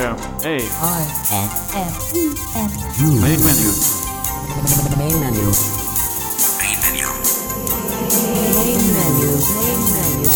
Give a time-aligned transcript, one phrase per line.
[0.00, 2.70] M A I N F E N
[3.20, 3.68] main menu.
[4.96, 5.44] main menu.
[6.56, 6.80] Main
[8.96, 9.28] menu.
[9.60, 10.30] Main menu.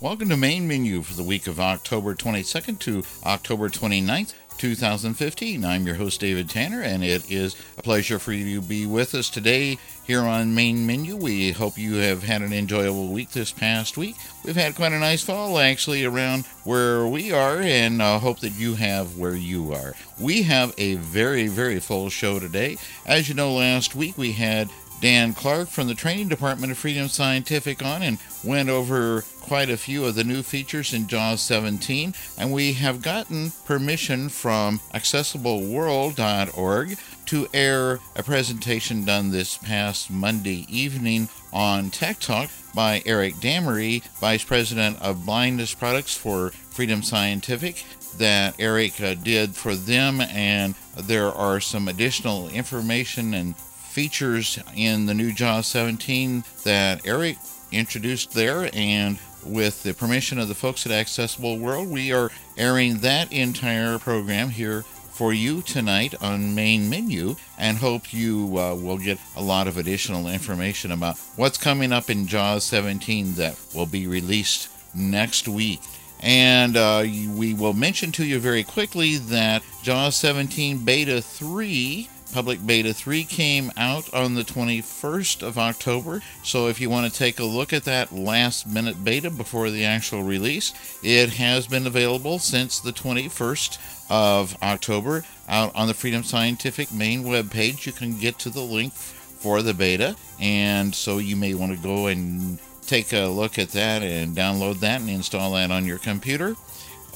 [0.00, 5.64] Welcome to Main Menu for the week of October 22nd to October 29th, 2015.
[5.64, 9.14] I'm your host, David Tanner, and it is a pleasure for you to be with
[9.14, 11.16] us today here on Main Menu.
[11.16, 14.16] We hope you have had an enjoyable week this past week.
[14.44, 18.58] We've had quite a nice fall, actually, around where we are, and uh, hope that
[18.58, 19.94] you have where you are.
[20.18, 22.78] We have a very, very full show today.
[23.06, 24.68] As you know, last week we had
[25.00, 29.76] Dan Clark from the Training Department of Freedom Scientific on and went over quite a
[29.76, 32.14] few of the new features in JAWS 17.
[32.36, 40.66] And we have gotten permission from accessibleworld.org to air a presentation done this past Monday
[40.68, 47.84] evening on Tech Talk by Eric Damery, Vice President of Blindness Products for Freedom Scientific
[48.18, 53.54] that Eric uh, did for them, and there are some additional information and
[53.98, 57.36] features in the new JAWS 17 that Eric
[57.72, 62.98] introduced there, and with the permission of the folks at Accessible World, we are airing
[62.98, 68.98] that entire program here for you tonight on Main Menu, and hope you uh, will
[68.98, 73.86] get a lot of additional information about what's coming up in JAWS 17 that will
[73.86, 75.80] be released next week.
[76.20, 82.64] And uh, we will mention to you very quickly that JAWS 17 Beta 3 Public
[82.66, 87.38] Beta 3 came out on the 21st of October, so if you want to take
[87.38, 90.72] a look at that last minute beta before the actual release,
[91.02, 93.78] it has been available since the 21st
[94.10, 97.86] of October out on the Freedom Scientific main webpage.
[97.86, 101.82] You can get to the link for the beta, and so you may want to
[101.82, 105.98] go and take a look at that and download that and install that on your
[105.98, 106.56] computer.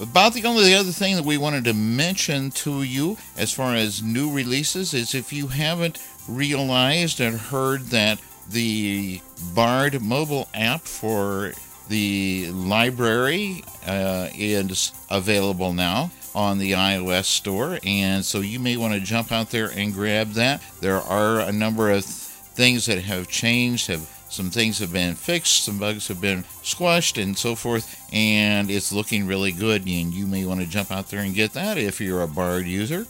[0.02, 4.02] About the only other thing that we wanted to mention to you as far as
[4.02, 8.18] new releases is if you haven't realized and heard that
[8.50, 9.20] the
[9.54, 11.52] Bard mobile app for
[11.88, 18.94] the library uh, is available now on the iOS store, and so you may want
[18.94, 20.60] to jump out there and grab that.
[20.80, 25.64] There are a number of things that have changed, have some things have been fixed,
[25.64, 29.82] some bugs have been squashed, and so forth, and it's looking really good.
[29.82, 32.64] And you may want to jump out there and get that if you're a Bard
[32.64, 33.06] user.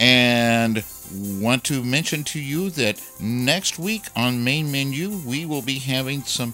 [0.00, 0.82] And
[1.14, 6.22] want to mention to you that next week on Main Menu, we will be having
[6.22, 6.52] some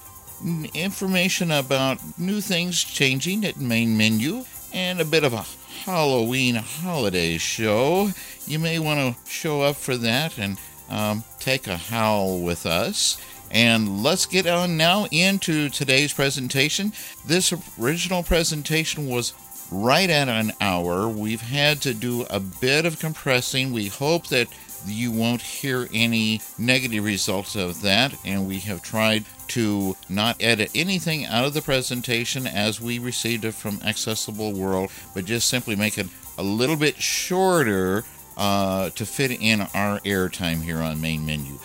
[0.75, 5.47] information about new things changing at Main Menu and a bit of a
[5.85, 8.11] Halloween holiday show.
[8.47, 10.59] You may want to show up for that and
[10.91, 13.19] um, take a howl with us.
[13.51, 16.93] And let's get on now into today's presentation.
[17.25, 19.33] This original presentation was
[19.71, 21.09] right at an hour.
[21.09, 23.73] We've had to do a bit of compressing.
[23.73, 24.49] We hope that
[24.87, 30.71] you won't hear any negative results of that, and we have tried to not edit
[30.75, 35.77] anything out of the presentation as we received it from Accessible World, but just simply
[35.77, 36.07] make it
[36.39, 38.05] a little bit shorter
[38.37, 41.59] uh, to fit in our airtime here on Main Menu.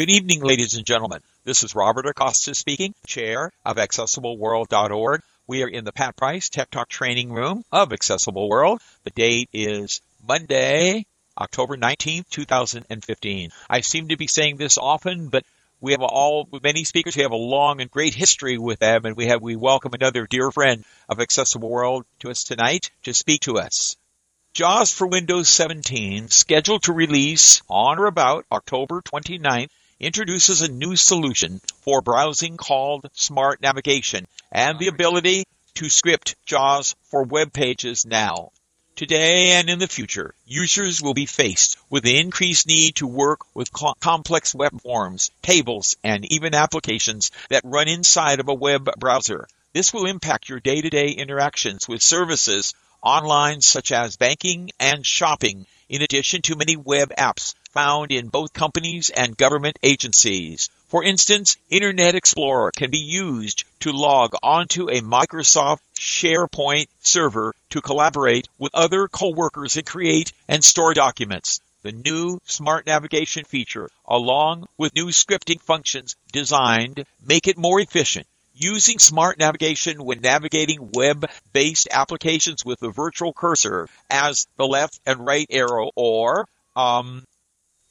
[0.00, 1.20] Good evening, ladies and gentlemen.
[1.44, 5.20] This is Robert Acosta speaking, chair of AccessibleWorld.org.
[5.46, 8.80] We are in the Pat Price Tech Talk training room of Accessible World.
[9.04, 11.04] The date is Monday,
[11.38, 13.50] October 19th, 2015.
[13.68, 15.44] I seem to be saying this often, but
[15.82, 17.14] we have all many speakers.
[17.14, 20.26] We have a long and great history with them, and we have we welcome another
[20.26, 23.98] dear friend of Accessible World to us tonight to speak to us.
[24.54, 29.68] JAWS for Windows 17, scheduled to release on or about October 29th,
[30.00, 35.44] introduces a new solution for browsing called Smart Navigation and the ability
[35.74, 38.50] to script JAWS for web pages now.
[38.96, 43.40] Today and in the future, users will be faced with the increased need to work
[43.54, 48.88] with co- complex web forms, tables, and even applications that run inside of a web
[48.98, 49.46] browser.
[49.72, 56.02] This will impact your day-to-day interactions with services online such as banking and shopping, in
[56.02, 60.68] addition to many web apps found in both companies and government agencies.
[60.88, 67.80] For instance, Internet Explorer can be used to log onto a Microsoft SharePoint server to
[67.80, 71.60] collaborate with other coworkers and create and store documents.
[71.82, 78.26] The new Smart Navigation feature, along with new scripting functions designed, make it more efficient
[78.62, 85.24] Using smart navigation when navigating web-based applications with the virtual cursor as the left and
[85.24, 86.46] right arrow or
[86.76, 87.24] um,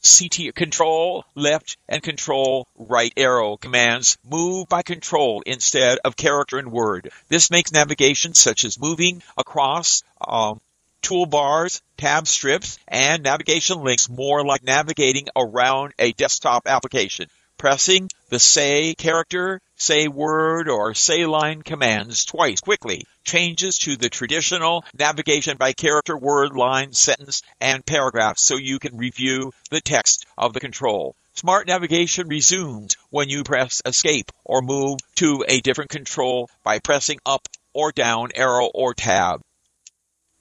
[0.01, 6.71] CT control left and control right arrow commands move by control instead of character and
[6.71, 7.11] word.
[7.27, 10.61] This makes navigation such as moving across um,
[11.01, 17.29] toolbars, tab strips, and navigation links more like navigating around a desktop application.
[17.59, 24.09] Pressing the say character, say word, or say line commands twice quickly changes to the
[24.09, 30.25] traditional navigation by character, word, line, sentence, and paragraph so you can review the text
[30.37, 31.17] of the control.
[31.33, 37.19] Smart navigation resumes when you press escape or move to a different control by pressing
[37.25, 39.41] up or down arrow or tab.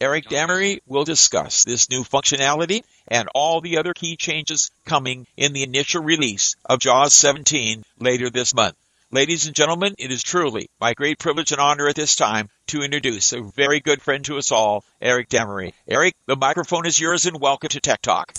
[0.00, 5.52] Eric Damery will discuss this new functionality and all the other key changes coming in
[5.52, 8.76] the initial release of JAWS 17 later this month.
[9.10, 12.82] Ladies and gentlemen, it is truly my great privilege and honor at this time to
[12.82, 15.72] introduce a very good friend to us all, Eric Damery.
[15.88, 18.30] Eric, the microphone is yours and welcome to Tech Talk.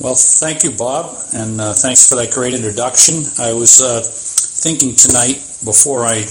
[0.00, 3.22] Well, thank you, Bob, and uh, thanks for that great introduction.
[3.38, 6.26] I was uh, thinking tonight before I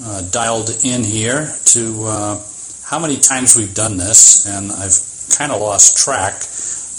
[0.00, 2.40] uh, dialed in here to uh,
[2.88, 4.96] how many times we've done this, and I've
[5.36, 6.40] kind of lost track,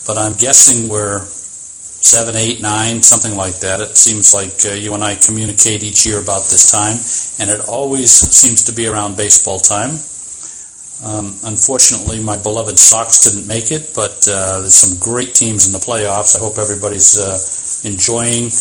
[0.05, 3.81] but I'm guessing we're seven, eight, nine, something like that.
[3.81, 7.01] It seems like uh, you and I communicate each year about this time,
[7.41, 9.97] and it always seems to be around baseball time.
[11.01, 15.73] Um, unfortunately, my beloved Sox didn't make it, but uh, there's some great teams in
[15.73, 16.35] the playoffs.
[16.35, 17.33] I hope everybody's uh,
[17.89, 18.53] enjoying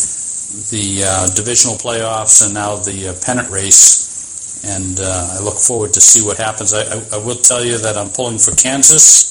[0.73, 4.09] the uh, divisional playoffs and now the uh, pennant race.
[4.65, 6.73] And uh, I look forward to see what happens.
[6.73, 9.29] I, I, I will tell you that I'm pulling for Kansas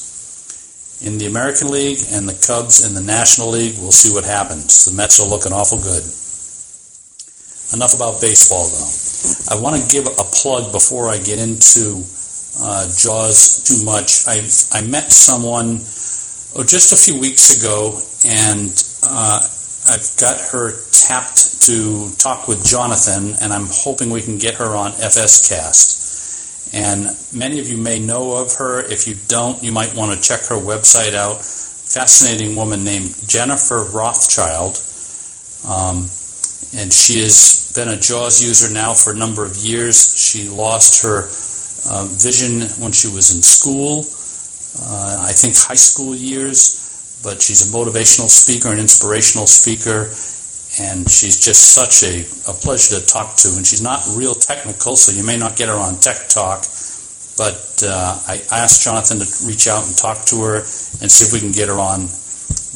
[1.05, 3.77] in the American League and the Cubs in the National League.
[3.79, 4.87] We'll see what happens.
[4.87, 6.03] The Mets are looking awful good.
[7.77, 9.55] Enough about baseball, though.
[9.55, 12.03] I want to give a plug before I get into
[12.61, 14.27] uh, Jaws too much.
[14.27, 14.41] I
[14.73, 15.85] I met someone
[16.57, 18.73] oh, just a few weeks ago, and
[19.03, 19.41] uh,
[19.90, 24.76] I've got her tapped to talk with Jonathan, and I'm hoping we can get her
[24.76, 26.75] on FSCast.
[26.75, 27.06] And
[27.37, 28.81] many of you may know of her.
[28.81, 31.40] If you don't, you might want to check her website out.
[31.40, 34.76] Fascinating woman named Jennifer Rothschild.
[35.67, 36.08] Um,
[36.76, 40.17] and she has been a JAWS user now for a number of years.
[40.19, 41.29] She lost her
[41.88, 44.05] uh, vision when she was in school,
[44.85, 46.88] uh, I think high school years,
[47.23, 50.11] but she's a motivational speaker, an inspirational speaker,
[50.81, 53.49] and she's just such a, a pleasure to talk to.
[53.56, 56.62] And she's not real technical, so you may not get her on Tech Talk,
[57.37, 60.56] but uh, I asked Jonathan to reach out and talk to her
[61.03, 62.06] and see if we can get her on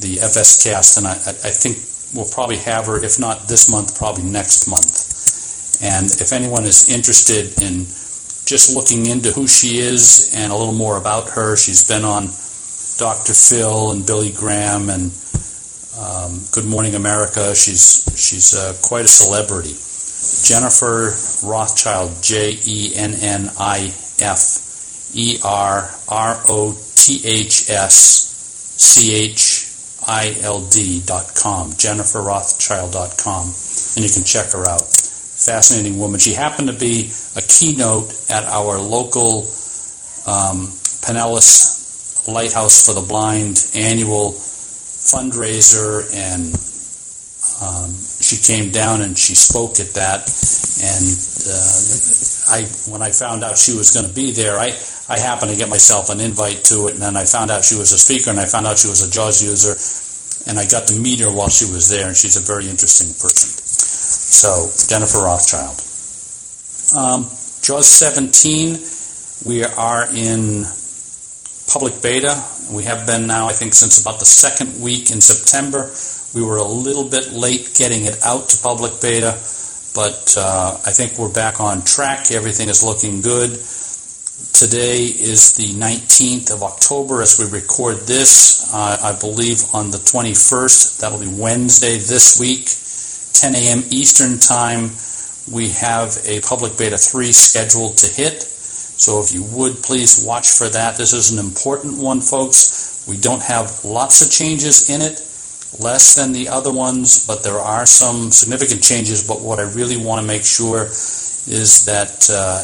[0.03, 1.79] the FS cast, and I, I think
[2.15, 5.81] we'll probably have her, if not this month, probably next month.
[5.83, 7.87] And if anyone is interested in
[8.47, 12.29] just looking into who she is and a little more about her, she's been on
[12.99, 13.35] Dr.
[13.35, 15.13] Phil and Billy Graham and
[15.99, 17.55] um, Good Morning America.
[17.55, 19.75] She's she's uh, quite a celebrity.
[20.45, 21.15] Jennifer
[21.47, 29.15] Rothschild, J E N N I F E R R O T H S C
[29.15, 29.69] H
[30.07, 33.49] I L D dot com, Jennifer Rothschild dot com,
[33.97, 34.83] and you can check her out.
[34.83, 36.21] Fascinating woman.
[36.21, 39.41] She happened to be a keynote at our local
[40.25, 40.71] um,
[41.03, 41.82] Pinellas
[42.29, 46.55] Lighthouse for the Blind annual fundraiser, and
[47.63, 50.31] um, she came down and she spoke at that.
[50.83, 51.07] And
[51.47, 51.83] uh,
[52.55, 54.71] I, when I found out she was going to be there, I,
[55.09, 57.77] I happened to get myself an invite to it, and then I found out she
[57.77, 59.75] was a speaker, and I found out she was a JAWS user,
[60.49, 63.09] and I got to meet her while she was there, and she's a very interesting
[63.09, 63.51] person.
[63.51, 65.79] So, Jennifer Rothschild.
[66.95, 67.31] Um,
[67.63, 68.79] JAWS 17,
[69.47, 70.65] we are in
[71.73, 72.45] public beta.
[72.71, 75.89] We have been now, I think, since about the second week in September.
[76.35, 79.33] We were a little bit late getting it out to public beta,
[79.95, 82.31] but uh, I think we're back on track.
[82.31, 83.51] Everything is looking good.
[84.53, 88.69] Today is the 19th of October as we record this.
[88.73, 92.69] Uh, I believe on the 21st, that'll be Wednesday this week,
[93.33, 93.83] 10 a.m.
[93.91, 94.93] Eastern Time,
[95.51, 98.52] we have a public beta 3 scheduled to hit.
[99.03, 100.97] So if you would please watch for that.
[100.97, 103.03] This is an important one, folks.
[103.09, 105.19] We don't have lots of changes in it,
[105.83, 109.27] less than the other ones, but there are some significant changes.
[109.27, 112.63] But what I really want to make sure is that uh,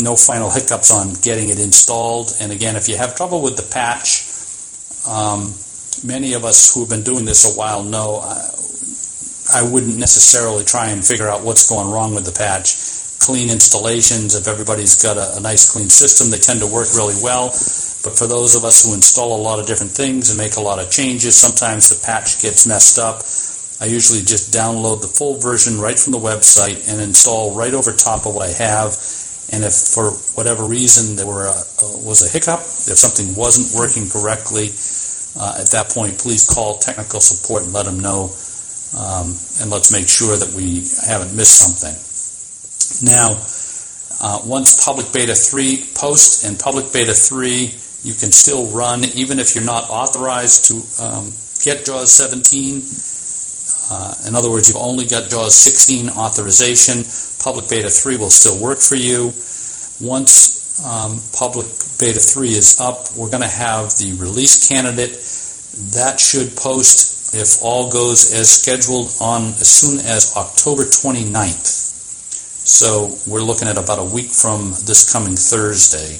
[0.00, 2.30] no final hiccups on getting it installed.
[2.40, 4.30] And again, if you have trouble with the patch,
[5.10, 5.50] um,
[6.06, 8.46] many of us who have been doing this a while know uh,
[9.58, 13.02] I wouldn't necessarily try and figure out what's going wrong with the patch.
[13.24, 17.16] Clean installations, if everybody's got a, a nice clean system, they tend to work really
[17.24, 17.48] well.
[18.04, 20.60] But for those of us who install a lot of different things and make a
[20.60, 23.24] lot of changes, sometimes the patch gets messed up.
[23.80, 27.96] I usually just download the full version right from the website and install right over
[27.96, 28.92] top of what I have.
[29.48, 31.56] And if for whatever reason there were a,
[32.04, 34.68] was a hiccup, if something wasn't working correctly,
[35.40, 38.28] uh, at that point, please call technical support and let them know
[38.92, 39.32] um,
[39.64, 41.96] and let's make sure that we haven't missed something.
[43.02, 43.36] Now,
[44.20, 47.74] uh, once Public Beta 3 posts and Public Beta 3,
[48.04, 51.32] you can still run even if you're not authorized to um,
[51.64, 52.82] get JAWS 17.
[53.90, 57.04] Uh, in other words, you've only got JAWS 16 authorization.
[57.42, 59.32] Public Beta 3 will still work for you.
[60.00, 61.66] Once um, Public
[61.98, 65.12] Beta 3 is up, we're going to have the release candidate.
[65.94, 71.93] That should post if all goes as scheduled on as soon as October 29th.
[72.64, 76.16] So we're looking at about a week from this coming Thursday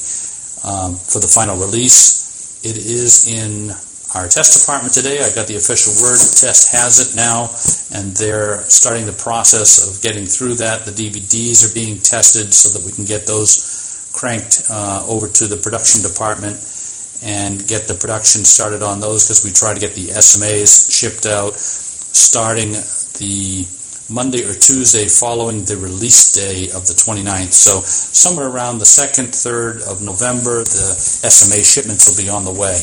[0.61, 2.61] um, for the final release.
[2.63, 3.71] It is in
[4.15, 5.25] our test department today.
[5.25, 6.21] I got the official word.
[6.21, 7.49] Test has it now,
[7.97, 10.85] and they're starting the process of getting through that.
[10.85, 15.47] The DVDs are being tested so that we can get those cranked uh, over to
[15.47, 16.61] the production department
[17.25, 21.25] and get the production started on those because we try to get the SMAs shipped
[21.25, 22.73] out starting
[23.17, 23.65] the
[24.11, 27.53] Monday or Tuesday following the release day of the 29th.
[27.53, 32.53] So somewhere around the 2nd, 3rd of November, the SMA shipments will be on the
[32.53, 32.77] way.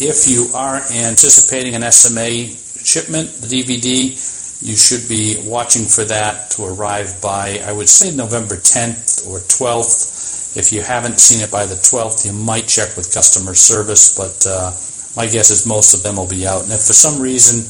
[0.00, 2.52] If you are anticipating an SMA
[2.84, 4.12] shipment, the DVD,
[4.62, 9.38] you should be watching for that to arrive by, I would say, November 10th or
[9.38, 10.22] 12th
[10.54, 14.44] if you haven't seen it by the 12th, you might check with customer service, but
[14.44, 14.68] uh,
[15.16, 16.64] my guess is most of them will be out.
[16.64, 17.64] And if for some reason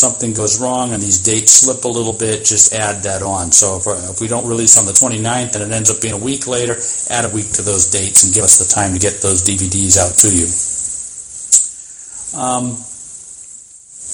[0.00, 3.52] something goes wrong and these dates slip a little bit, just add that on.
[3.52, 6.14] So if, uh, if we don't release on the 29th and it ends up being
[6.14, 6.76] a week later,
[7.10, 10.00] add a week to those dates and give us the time to get those DVDs
[10.00, 10.48] out to you.
[12.32, 12.80] Um,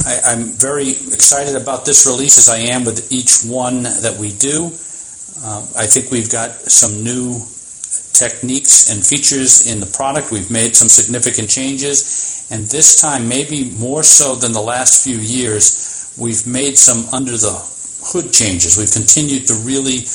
[0.05, 4.33] I, am very excited about this release as I am with each one that we
[4.33, 4.67] do.
[5.47, 7.41] Um, I think we've got some new
[8.19, 10.33] techniques and features in the product.
[10.33, 15.19] We've made some significant changes, and this time, maybe more so than the last few
[15.19, 17.55] years, we've made some under the
[18.03, 18.79] hood changes.
[18.79, 20.07] We've continued to really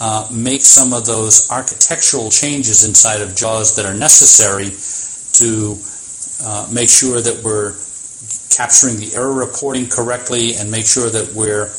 [0.00, 4.72] uh, make some of those architectural changes inside of JAWS that are necessary
[5.38, 5.78] to
[6.42, 7.74] uh, make sure that we're
[8.50, 11.70] capturing the error reporting correctly and make sure that we're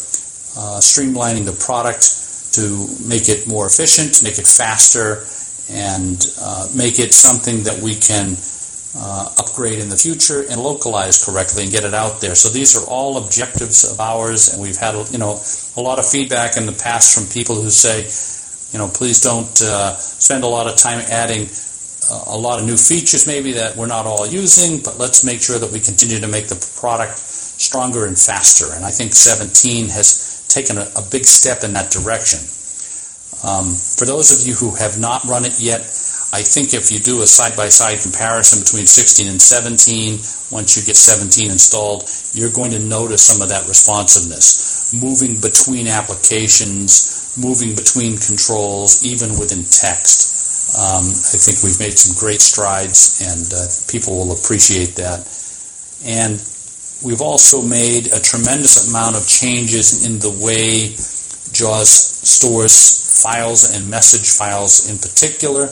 [0.56, 5.28] uh, streamlining the product to make it more efficient, make it faster,
[5.70, 8.38] and uh, make it something that we can
[8.98, 12.36] uh, upgrade in the future and localize correctly and get it out there.
[12.36, 15.42] So these are all objectives of ours, and we've had you know
[15.76, 18.08] a lot of feedback in the past from people who say,
[18.72, 21.48] you know, please don't uh, spend a lot of time adding
[22.10, 25.42] uh, a lot of new features maybe that we're not all using, but let's make
[25.42, 28.74] sure that we continue to make the product stronger and faster.
[28.74, 32.40] And I think 17 has taken a, a big step in that direction.
[33.46, 35.86] Um, for those of you who have not run it yet,
[36.34, 40.18] I think if you do a side-by-side comparison between 16 and 17,
[40.50, 44.92] once you get 17 installed, you're going to notice some of that responsiveness.
[44.98, 50.74] Moving between applications, moving between controls, even within text.
[50.74, 55.22] Um, I think we've made some great strides, and uh, people will appreciate that.
[56.04, 56.42] And
[57.06, 60.98] we've also made a tremendous amount of changes in the way
[61.56, 61.90] JAWS
[62.28, 62.76] stores
[63.24, 65.64] files and message files in particular,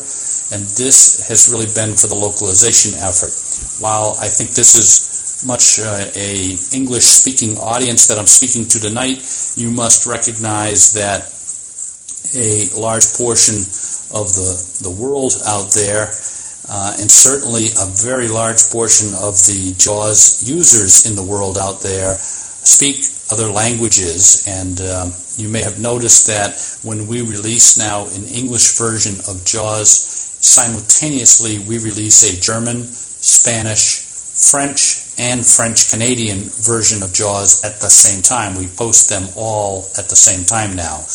[0.55, 3.35] and this has really been for the localization effort.
[3.83, 8.79] While I think this is much uh, a English speaking audience that I'm speaking to
[8.79, 9.19] tonight,
[9.59, 11.27] you must recognize that
[12.31, 13.59] a large portion
[14.15, 14.51] of the,
[14.87, 16.07] the world out there,
[16.69, 21.81] uh, and certainly a very large portion of the JAWS users in the world out
[21.81, 22.15] there,
[22.65, 24.45] speak other languages.
[24.47, 29.45] And um, you may have noticed that when we release now an English version of
[29.45, 29.89] JAWS,
[30.43, 34.03] simultaneously we release a German, Spanish,
[34.51, 38.57] French, and French Canadian version of JAWS at the same time.
[38.57, 41.05] We post them all at the same time now.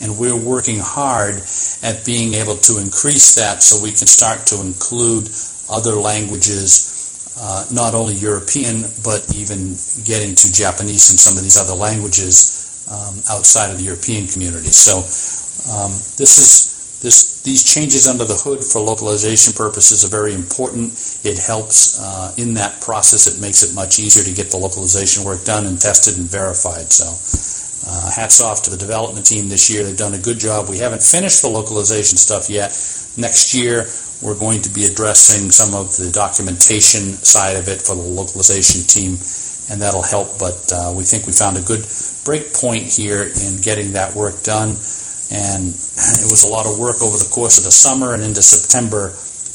[0.00, 1.36] And we're working hard
[1.82, 5.30] at being able to increase that so we can start to include
[5.70, 6.91] other languages
[7.38, 12.86] uh, not only European, but even getting to Japanese and some of these other languages
[12.90, 14.68] um, outside of the European community.
[14.68, 14.98] So
[15.72, 16.72] um, this is
[17.02, 20.94] this, these changes under the hood for localization purposes are very important.
[21.26, 23.26] It helps uh, in that process.
[23.26, 26.94] It makes it much easier to get the localization work done and tested and verified.
[26.94, 27.10] So,
[27.90, 29.82] uh, hats off to the development team this year.
[29.82, 30.70] They've done a good job.
[30.70, 32.70] We haven't finished the localization stuff yet.
[33.16, 33.84] Next year,
[34.22, 38.86] we're going to be addressing some of the documentation side of it for the localization
[38.88, 39.18] team,
[39.68, 40.38] and that'll help.
[40.38, 41.84] But uh, we think we found a good
[42.24, 44.78] break point here in getting that work done.
[45.32, 48.42] And it was a lot of work over the course of the summer and into
[48.42, 49.10] September,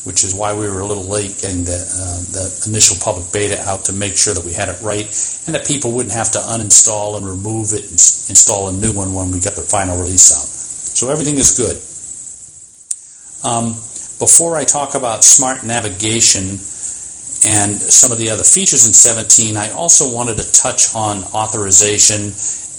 [0.06, 3.62] which is why we were a little late getting the, uh, the initial public beta
[3.66, 5.06] out to make sure that we had it right
[5.46, 9.14] and that people wouldn't have to uninstall and remove it and install a new one
[9.14, 10.46] when we got the final release out.
[10.46, 11.78] So everything is good.
[13.44, 13.74] Um,
[14.20, 16.58] before I talk about smart navigation
[17.46, 22.34] and some of the other features in 17, I also wanted to touch on authorization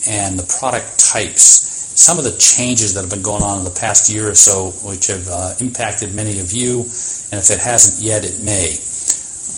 [0.08, 1.66] and the product types.
[1.98, 4.70] Some of the changes that have been going on in the past year or so,
[4.86, 6.80] which have uh, impacted many of you,
[7.30, 8.78] and if it hasn't yet, it may.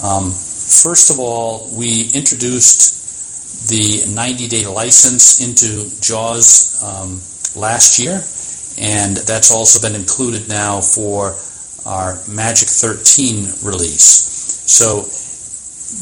[0.02, 7.20] Um, first of all, we introduced the 90 day license into JAWS um,
[7.60, 8.22] last year,
[8.80, 11.36] and that's also been included now for
[11.84, 14.08] our Magic 13 release.
[14.66, 15.02] So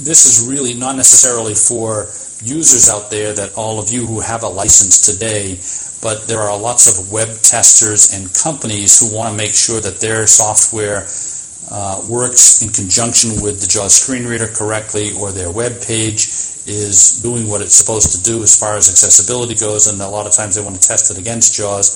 [0.04, 2.06] this is really not necessarily for
[2.40, 5.58] users out there that all of you who have a license today,
[6.02, 9.98] but there are lots of web testers and companies who want to make sure that
[10.00, 11.06] their software
[11.70, 16.28] uh, works in conjunction with the JAWS screen reader correctly or their web page
[16.68, 20.26] is doing what it's supposed to do as far as accessibility goes, and a lot
[20.26, 21.88] of times they want to test it against JAWS.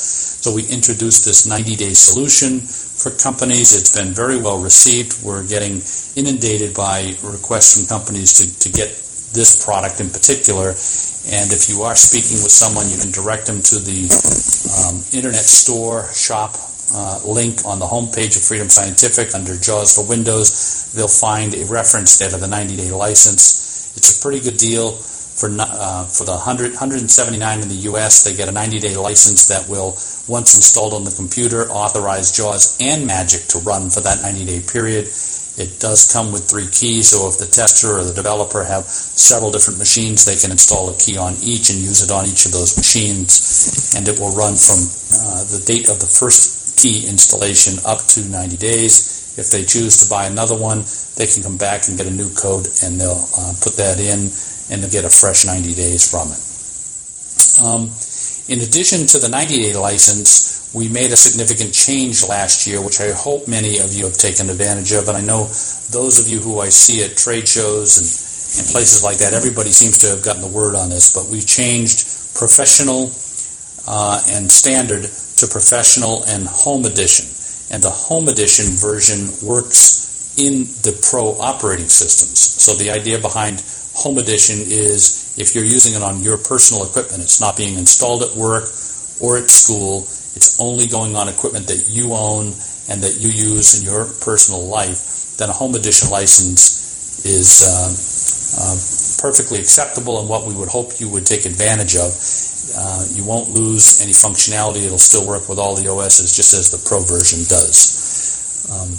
[0.42, 3.76] So we introduced this 90-day solution for companies.
[3.76, 5.22] It's been very well received.
[5.22, 5.80] We're getting
[6.16, 8.88] inundated by requests from companies to, to get
[9.32, 10.72] this product in particular.
[11.30, 14.08] And if you are speaking with someone, you can direct them to the
[14.72, 16.56] um, Internet Store shop
[16.94, 20.92] uh, link on the homepage of Freedom Scientific under JAWS for Windows.
[20.92, 23.96] They'll find a reference there to the 90-day license.
[23.96, 28.25] It's a pretty good deal for uh, for the 100, 179 in the U.S.
[28.25, 29.96] They get a 90-day license that will,
[30.28, 35.08] once installed on the computer, authorize JAWS and Magic to run for that 90-day period.
[35.58, 39.50] It does come with three keys, so if the tester or the developer have several
[39.50, 42.52] different machines, they can install a key on each and use it on each of
[42.52, 44.81] those machines, and it will run from
[45.12, 49.35] uh, the date of the first key installation up to 90 days.
[49.38, 50.85] If they choose to buy another one,
[51.16, 54.28] they can come back and get a new code, and they'll uh, put that in,
[54.70, 56.40] and they'll get a fresh 90 days from it.
[57.61, 57.88] Um,
[58.48, 63.12] in addition to the 90-day license, we made a significant change last year, which I
[63.12, 65.08] hope many of you have taken advantage of.
[65.08, 65.44] And I know
[65.92, 68.08] those of you who I see at trade shows and,
[68.61, 71.12] and places like that, everybody seems to have gotten the word on this.
[71.12, 73.12] But we changed professional
[73.87, 75.04] uh, and standard
[75.42, 77.26] to professional and home edition.
[77.74, 82.38] And the home edition version works in the pro operating systems.
[82.38, 83.62] So the idea behind
[83.94, 88.22] home edition is if you're using it on your personal equipment, it's not being installed
[88.22, 88.64] at work
[89.20, 92.46] or at school it's only going on equipment that you own
[92.88, 97.92] and that you use in your personal life, then a home edition license is uh,
[98.57, 98.76] uh,
[99.20, 102.11] perfectly acceptable and what we would hope you would take advantage of.
[102.77, 104.85] Uh, you won't lose any functionality.
[104.87, 108.68] It'll still work with all the OSs just as the Pro version does.
[108.70, 108.90] Um,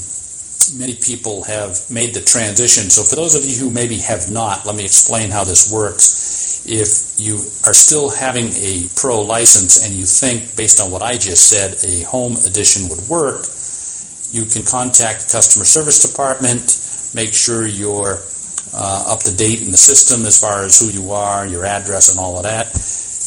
[0.78, 2.89] many people have made the transition.
[2.89, 6.65] So for those of you who maybe have not, let me explain how this works.
[6.65, 7.36] If you
[7.67, 11.76] are still having a pro license and you think, based on what I just said,
[11.84, 13.45] a home edition would work,
[14.32, 16.63] you can contact the customer service department,
[17.13, 18.19] make sure you're
[18.73, 22.10] uh, up to date in the system as far as who you are, your address,
[22.10, 22.67] and all of that.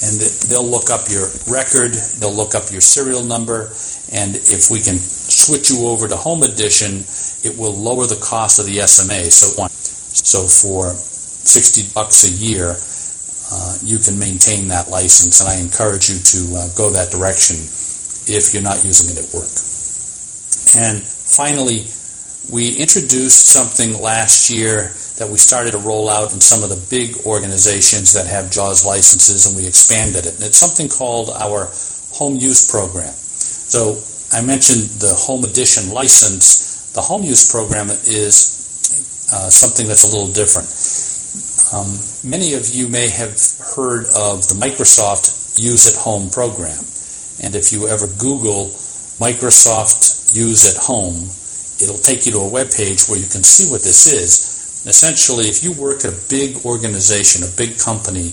[0.04, 3.72] And they'll look up your record, they'll look up your serial number,
[4.12, 7.00] and if we can switch you over to Home Edition,
[7.42, 9.30] it will lower the cost of the SMA.
[9.30, 12.76] So, so for 60 bucks a year,
[13.50, 17.56] uh, you can maintain that license, and I encourage you to uh, go that direction
[18.28, 19.48] if you're not using it at work.
[20.76, 21.86] And finally,
[22.50, 26.80] we introduced something last year that we started to roll out in some of the
[26.90, 30.34] big organizations that have JAWS licenses, and we expanded it.
[30.34, 31.70] And it's something called our
[32.12, 33.12] home use program.
[33.12, 33.96] So
[34.32, 36.92] I mentioned the home edition license.
[36.92, 40.68] The home use program is uh, something that's a little different.
[41.72, 43.34] Um, many of you may have
[43.74, 46.78] heard of the Microsoft Use at Home program.
[47.42, 48.66] And if you ever Google
[49.18, 51.28] Microsoft Use at Home,
[51.82, 54.55] it'll take you to a web page where you can see what this is.
[54.86, 58.30] Essentially, if you work at a big organization, a big company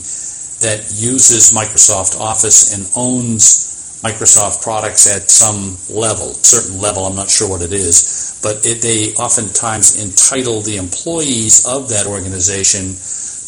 [0.62, 7.32] that uses Microsoft Office and owns Microsoft products at some level, certain level, I'm not
[7.32, 12.94] sure what it is, but it, they oftentimes entitle the employees of that organization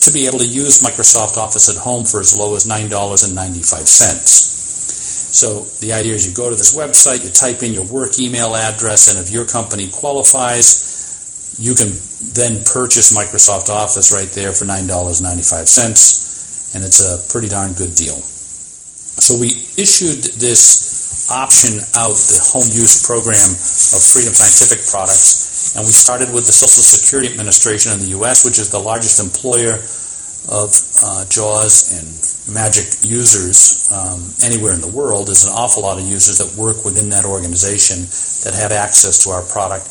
[0.02, 4.56] to be able to use Microsoft Office at home for as low as $9.95.
[5.36, 8.56] So the idea is you go to this website, you type in your work email
[8.56, 10.94] address, and if your company qualifies,
[11.58, 11.91] you can
[12.36, 18.20] then purchase Microsoft Office right there for $9.95, and it's a pretty darn good deal.
[19.15, 25.86] So we issued this option out, the home use program of Freedom Scientific products, and
[25.86, 29.80] we started with the Social Security Administration in the U.S., which is the largest employer
[30.52, 32.06] of uh, JAWS and
[32.54, 35.28] Magic users um, anywhere in the world.
[35.28, 38.06] There's an awful lot of users that work within that organization
[38.46, 39.89] that have access to our product,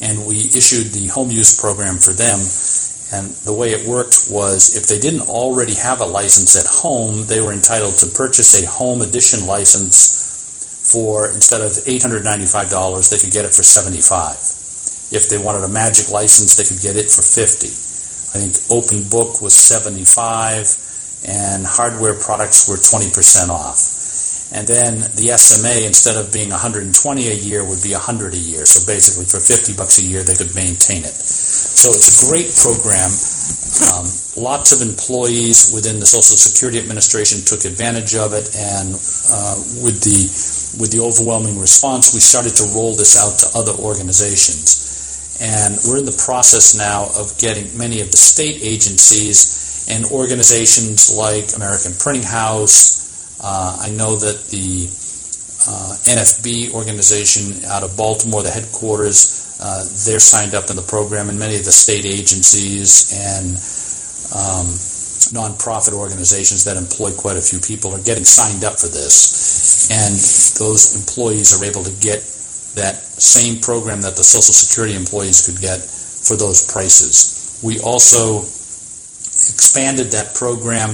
[0.00, 2.38] and we issued the home use program for them.
[3.12, 7.26] And the way it worked was if they didn't already have a license at home,
[7.26, 10.16] they were entitled to purchase a home edition license
[10.86, 14.34] for instead of $895, they could get it for 75.
[15.10, 17.66] If they wanted a Magic license, they could get it for 50.
[17.66, 20.66] I think Open Book was 75
[21.26, 23.95] and hardware products were 20% off.
[24.54, 28.64] And then the SMA, instead of being 120 a year, would be 100 a year.
[28.64, 31.16] So basically, for 50 bucks a year, they could maintain it.
[31.16, 33.10] So it's a great program.
[33.76, 34.06] Um,
[34.38, 40.00] lots of employees within the Social Security Administration took advantage of it, and uh, with
[40.00, 40.30] the
[40.80, 45.38] with the overwhelming response, we started to roll this out to other organizations.
[45.40, 51.12] And we're in the process now of getting many of the state agencies and organizations
[51.12, 53.05] like American Printing House.
[53.40, 54.88] Uh, I know that the
[55.68, 61.28] uh, NFB organization out of Baltimore, the headquarters, uh, they're signed up in the program,
[61.28, 63.56] and many of the state agencies and
[64.32, 64.66] um,
[65.32, 69.90] nonprofit organizations that employ quite a few people are getting signed up for this.
[69.90, 70.14] And
[70.58, 72.20] those employees are able to get
[72.76, 77.60] that same program that the Social Security employees could get for those prices.
[77.64, 80.90] We also expanded that program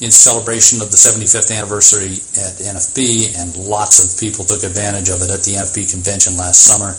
[0.00, 5.20] in celebration of the 75th anniversary at NFB, and lots of people took advantage of
[5.20, 6.96] it at the NFB convention last summer.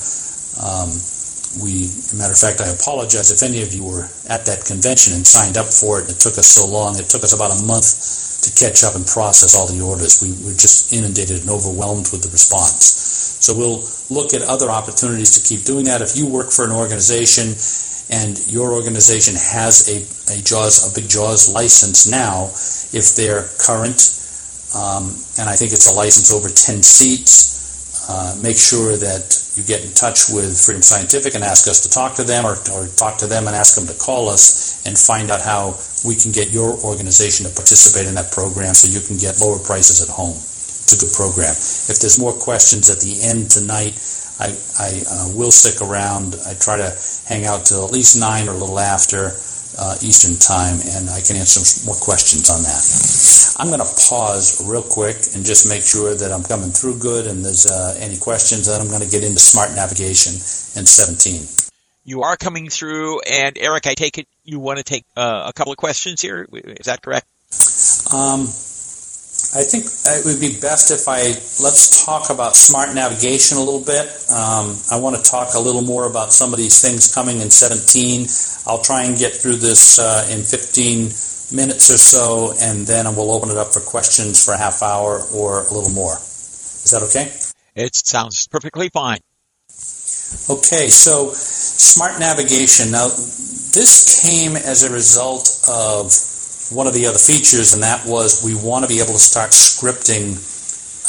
[0.61, 0.93] Um,
[1.59, 5.25] we, matter of fact, I apologize if any of you were at that convention and
[5.25, 6.07] signed up for it.
[6.07, 6.95] It took us so long.
[6.95, 10.21] It took us about a month to catch up and process all the orders.
[10.21, 12.85] We were just inundated and overwhelmed with the response.
[13.41, 13.83] So we'll
[14.13, 16.01] look at other opportunities to keep doing that.
[16.01, 17.57] If you work for an organization
[18.11, 22.51] and your organization has a, a JAWS, a big JAWS license now,
[22.93, 24.11] if they're current,
[24.75, 27.51] um, and I think it's a license over 10 seats,
[28.09, 31.89] uh, make sure that you get in touch with Freedom Scientific and ask us to
[31.89, 34.97] talk to them or, or talk to them and ask them to call us and
[34.97, 35.75] find out how
[36.07, 39.59] we can get your organization to participate in that program so you can get lower
[39.59, 40.35] prices at home.
[40.35, 41.51] It's a good program.
[41.51, 43.95] If there's more questions at the end tonight,
[44.39, 46.35] I, I uh, will stick around.
[46.47, 46.89] I try to
[47.27, 49.35] hang out till at least 9 or a little after
[49.77, 52.81] uh, Eastern Time, and I can answer more questions on that.
[53.59, 57.27] I'm going to pause real quick and just make sure that I'm coming through good
[57.27, 58.67] and there's uh, any questions.
[58.67, 60.33] Then I'm going to get into smart navigation
[60.79, 61.45] in 17.
[62.03, 65.53] You are coming through, and Eric, I take it you want to take uh, a
[65.53, 66.47] couple of questions here.
[66.51, 67.27] Is that correct?
[68.11, 68.47] Um,
[69.53, 73.83] I think it would be best if I let's talk about smart navigation a little
[73.83, 74.07] bit.
[74.31, 77.51] Um, I want to talk a little more about some of these things coming in
[77.51, 78.27] 17.
[78.65, 81.11] I'll try and get through this uh, in 15
[81.51, 85.19] minutes or so, and then we'll open it up for questions for a half hour
[85.35, 86.15] or a little more.
[86.15, 87.27] Is that okay?
[87.75, 89.19] It sounds perfectly fine.
[90.49, 92.91] Okay, so smart navigation.
[92.91, 96.30] Now, this came as a result of
[96.71, 99.51] one of the other features, and that was we want to be able to start
[99.51, 100.39] scripting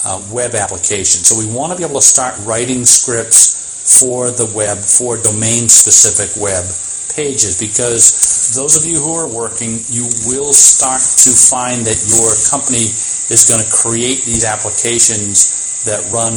[0.05, 1.31] uh, web applications.
[1.31, 3.62] So we want to be able to start writing scripts
[4.03, 6.66] for the web, for domain-specific web
[7.14, 12.31] pages, because those of you who are working, you will start to find that your
[12.51, 12.88] company
[13.31, 16.35] is going to create these applications that run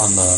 [0.00, 0.32] on the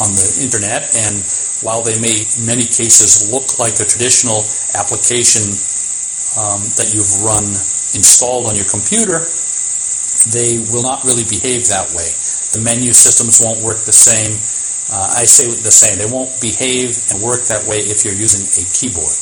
[0.00, 1.20] on the internet, and
[1.62, 4.42] while they may, in many cases, look like a traditional
[4.74, 5.52] application
[6.38, 7.44] um, that you've run
[7.92, 9.20] installed on your computer,
[10.32, 12.08] they will not really behave that way.
[12.56, 14.36] The menu systems won't work the same.
[14.92, 15.96] Uh, I say the same.
[15.96, 19.16] They won't behave and work that way if you're using a keyboard.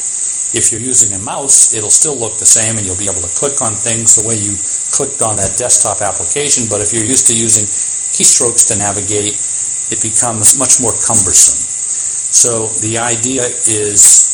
[0.51, 3.33] If you're using a mouse, it'll still look the same and you'll be able to
[3.39, 4.59] click on things the way you
[4.91, 6.67] clicked on that desktop application.
[6.67, 7.71] But if you're used to using
[8.11, 9.39] keystrokes to navigate,
[9.95, 11.59] it becomes much more cumbersome.
[12.35, 14.31] So the idea is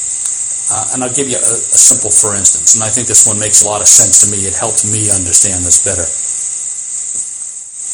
[0.71, 3.39] uh, and I'll give you a, a, simple for instance, and I think this one
[3.39, 4.43] makes a lot of sense to me.
[4.43, 6.07] It helps me understand this better.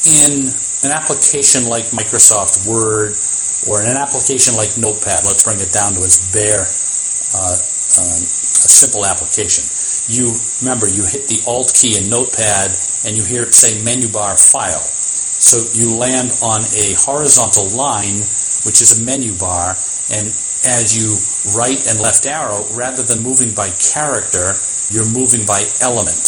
[0.03, 0.49] In
[0.89, 3.13] an application like Microsoft Word
[3.69, 6.65] or in an application like Notepad, let's bring it down to its bare,
[7.37, 7.57] uh,
[8.01, 9.63] um, a simple application.
[10.09, 10.33] You
[10.65, 12.73] remember you hit the Alt key in Notepad
[13.05, 14.83] and you hear it say menu bar file.
[15.43, 18.23] So you land on a horizontal line,
[18.65, 19.77] which is a menu bar,
[20.11, 20.31] and
[20.65, 21.19] as you
[21.59, 24.55] right and left arrow, rather than moving by character,
[24.91, 26.23] you're moving by element.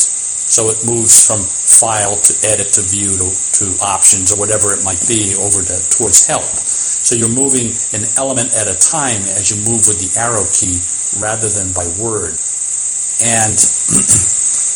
[0.44, 4.84] So it moves from file to edit to view to, to options or whatever it
[4.84, 6.44] might be over to, towards help.
[6.44, 10.78] So you're moving an element at a time as you move with the arrow key
[11.20, 12.38] rather than by word.
[13.22, 13.54] And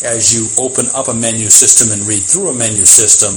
[0.04, 3.34] as you open up a menu system and read through a menu system,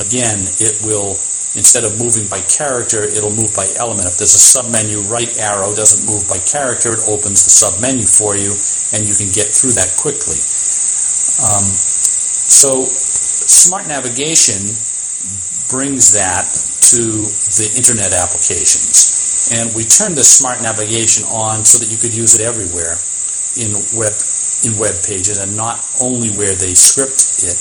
[0.00, 1.20] again, it will,
[1.58, 4.06] instead of moving by character, it'll move by element.
[4.06, 8.36] If there's a submenu, right arrow doesn't move by character, it opens the submenu for
[8.36, 8.54] you,
[8.94, 10.38] and you can get through that quickly.
[11.42, 14.60] Um, so smart navigation
[15.70, 16.46] brings that
[16.90, 17.02] to
[17.58, 19.50] the internet applications.
[19.54, 22.98] And we turned the smart navigation on so that you could use it everywhere
[23.58, 24.14] in web
[24.62, 27.58] in web pages and not only where they script it.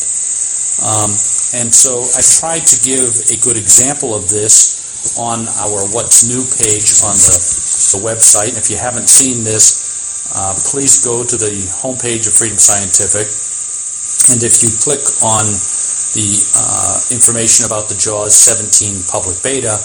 [0.84, 1.10] Um,
[1.54, 6.44] and so I tried to give a good example of this on our What's New
[6.44, 7.38] page on the,
[7.96, 8.50] the website.
[8.50, 13.32] And if you haven't seen this, uh, please go to the homepage of Freedom Scientific
[14.30, 15.46] and if you click on
[16.14, 19.82] the uh, information about the JAWS 17 public beta,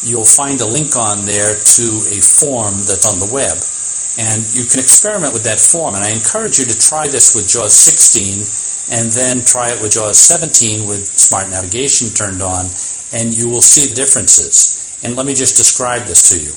[0.00, 3.60] you'll find a link on there to a form that's on the web.
[4.16, 5.92] And you can experiment with that form.
[5.92, 8.48] And I encourage you to try this with JAWS 16
[8.92, 12.68] and then try it with JAWS 17 with smart navigation turned on,
[13.16, 15.00] and you will see the differences.
[15.02, 16.52] And let me just describe this to you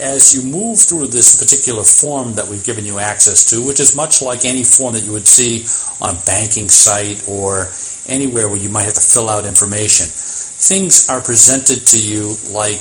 [0.00, 3.94] as you move through this particular form that we've given you access to, which is
[3.94, 5.66] much like any form that you would see
[6.00, 7.68] on a banking site or
[8.08, 12.80] anywhere where you might have to fill out information, things are presented to you like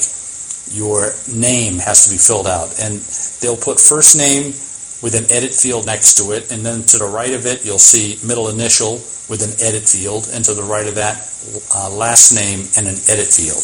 [0.72, 2.80] your name has to be filled out.
[2.80, 3.02] And
[3.42, 4.54] they'll put first name
[5.02, 7.80] with an edit field next to it, and then to the right of it, you'll
[7.80, 8.94] see middle initial
[9.30, 11.30] with an edit field, and to the right of that,
[11.76, 13.64] uh, last name and an edit field.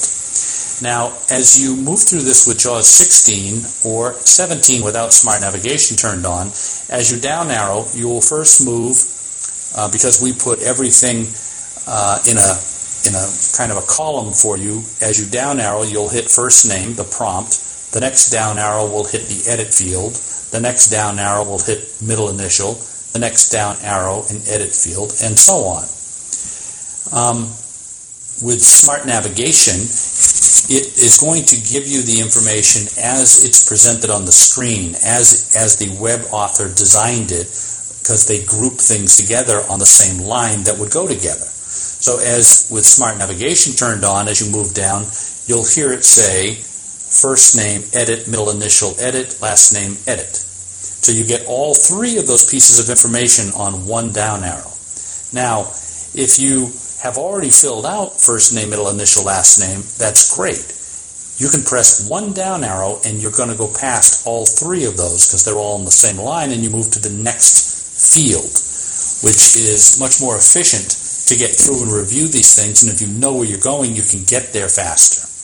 [0.81, 6.25] Now, as you move through this with JAWS 16 or 17 without smart navigation turned
[6.25, 6.47] on,
[6.89, 8.99] as you down arrow, you will first move,
[9.75, 11.27] uh, because we put everything
[11.87, 12.51] uh, in a
[13.05, 14.81] in a kind of a column for you.
[15.01, 17.61] As you down arrow, you'll hit first name, the prompt.
[17.93, 20.17] The next down arrow will hit the edit field.
[20.55, 22.79] The next down arrow will hit middle initial.
[23.11, 25.83] The next down arrow, in edit field, and so on.
[27.11, 27.51] Um,
[28.39, 34.23] with smart navigation, it is going to give you the information as it's presented on
[34.23, 37.51] the screen, as, as the web author designed it,
[37.99, 41.51] because they group things together on the same line that would go together.
[41.99, 45.03] So as with smart navigation turned on, as you move down,
[45.47, 46.63] you'll hear it say
[47.15, 50.35] first name edit, middle initial edit, last name edit.
[50.35, 54.73] So you get all three of those pieces of information on one down arrow.
[55.31, 55.71] Now,
[56.17, 60.65] if you have already filled out first name, middle initial, last name, that's great.
[61.37, 64.97] You can press one down arrow and you're going to go past all three of
[64.97, 67.63] those because they're all in the same line and you move to the next
[68.15, 68.51] field,
[69.23, 70.95] which is much more efficient
[71.27, 72.83] to get through and review these things.
[72.83, 75.34] And if you know where you're going, you can get there faster.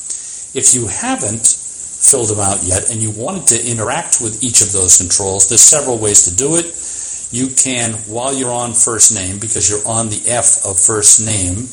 [0.54, 4.72] If you haven't filled them out yet and you wanted to interact with each of
[4.72, 6.74] those controls, there's several ways to do it
[7.32, 11.72] you can, while you're on first name, because you're on the F of first name,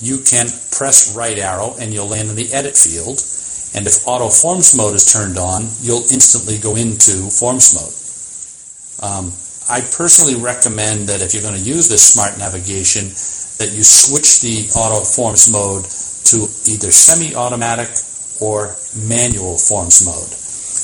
[0.00, 3.20] you can press right arrow and you'll land in the edit field.
[3.76, 7.92] And if auto forms mode is turned on, you'll instantly go into forms mode.
[9.04, 9.32] Um,
[9.68, 13.12] I personally recommend that if you're going to use this smart navigation,
[13.60, 15.84] that you switch the auto forms mode
[16.30, 17.88] to either semi-automatic
[18.40, 18.74] or
[19.08, 20.32] manual forms mode.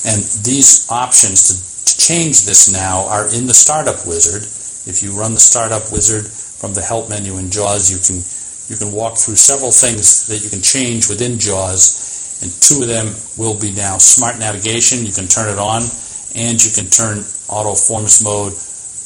[0.06, 4.42] And these options to change this now are in the startup wizard.
[4.86, 8.22] If you run the startup wizard from the help menu in JAWS, you can
[8.68, 12.88] you can walk through several things that you can change within JAWS, and two of
[12.88, 15.04] them will be now smart navigation.
[15.04, 15.82] You can turn it on,
[16.36, 18.52] and you can turn auto forms mode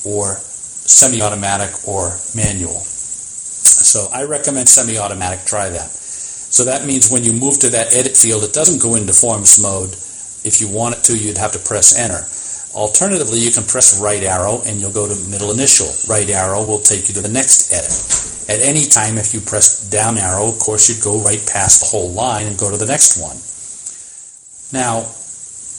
[0.04, 0.36] or
[0.84, 2.82] semi-automatic or manual.
[2.82, 5.46] So I recommend semi-automatic.
[5.46, 6.01] Try that.
[6.52, 9.56] So that means when you move to that edit field, it doesn't go into forms
[9.56, 9.96] mode.
[10.44, 12.28] If you want it to, you'd have to press enter.
[12.76, 15.88] Alternatively, you can press right arrow and you'll go to middle initial.
[16.12, 17.96] Right arrow will take you to the next edit.
[18.52, 21.88] At any time, if you press down arrow, of course, you'd go right past the
[21.88, 23.40] whole line and go to the next one.
[24.76, 25.08] Now,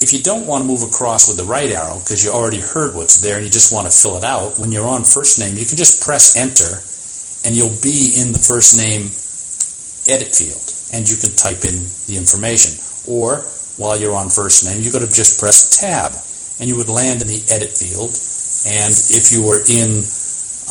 [0.02, 2.96] if you don't want to move across with the right arrow because you already heard
[2.98, 5.54] what's there and you just want to fill it out, when you're on first name,
[5.54, 6.82] you can just press enter
[7.46, 9.14] and you'll be in the first name
[10.08, 10.64] edit field,
[10.94, 12.80] and you can type in the information.
[13.08, 13.44] Or
[13.78, 16.14] while you're on first name, you could have just pressed tab,
[16.60, 18.12] and you would land in the edit field.
[18.66, 20.04] And if you were in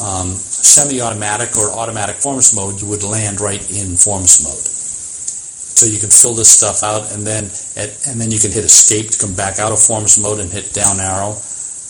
[0.01, 4.65] um, semi-automatic or automatic forms mode, you would land right in forms mode.
[5.73, 7.45] So you can fill this stuff out, and then
[8.07, 10.73] and then you can hit escape to come back out of forms mode and hit
[10.73, 11.35] down arrow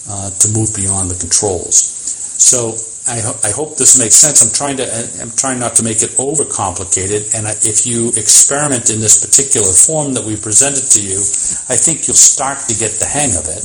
[0.09, 1.76] uh, to move beyond the controls.
[1.76, 2.74] So
[3.07, 4.43] I, ho- I hope this makes sense.
[4.47, 4.87] I'm trying to
[5.21, 7.35] I'm trying not to make it overcomplicated.
[7.35, 12.07] And if you experiment in this particular form that we presented to you, I think
[12.07, 13.65] you'll start to get the hang of it.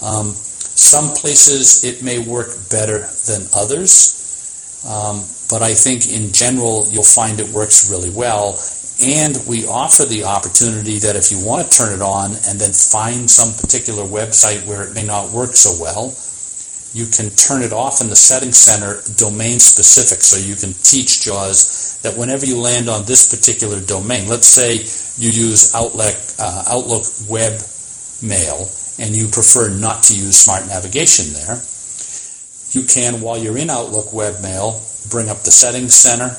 [0.00, 0.32] Um,
[0.72, 5.20] some places it may work better than others, um,
[5.52, 8.56] but I think in general you'll find it works really well.
[9.04, 12.72] And we offer the opportunity that if you want to turn it on and then
[12.72, 16.14] find some particular website where it may not work so well,
[16.94, 21.24] you can turn it off in the settings center domain specific so you can teach
[21.24, 24.76] JAWS that whenever you land on this particular domain, let's say
[25.16, 27.56] you use Outlook, uh, Outlook web
[28.20, 28.68] mail
[29.00, 31.62] and you prefer not to use smart navigation there,
[32.76, 36.36] you can, while you're in Outlook web mail, bring up the settings center.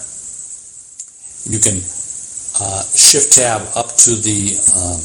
[1.49, 1.81] You can
[2.61, 5.01] uh, shift tab up to the um,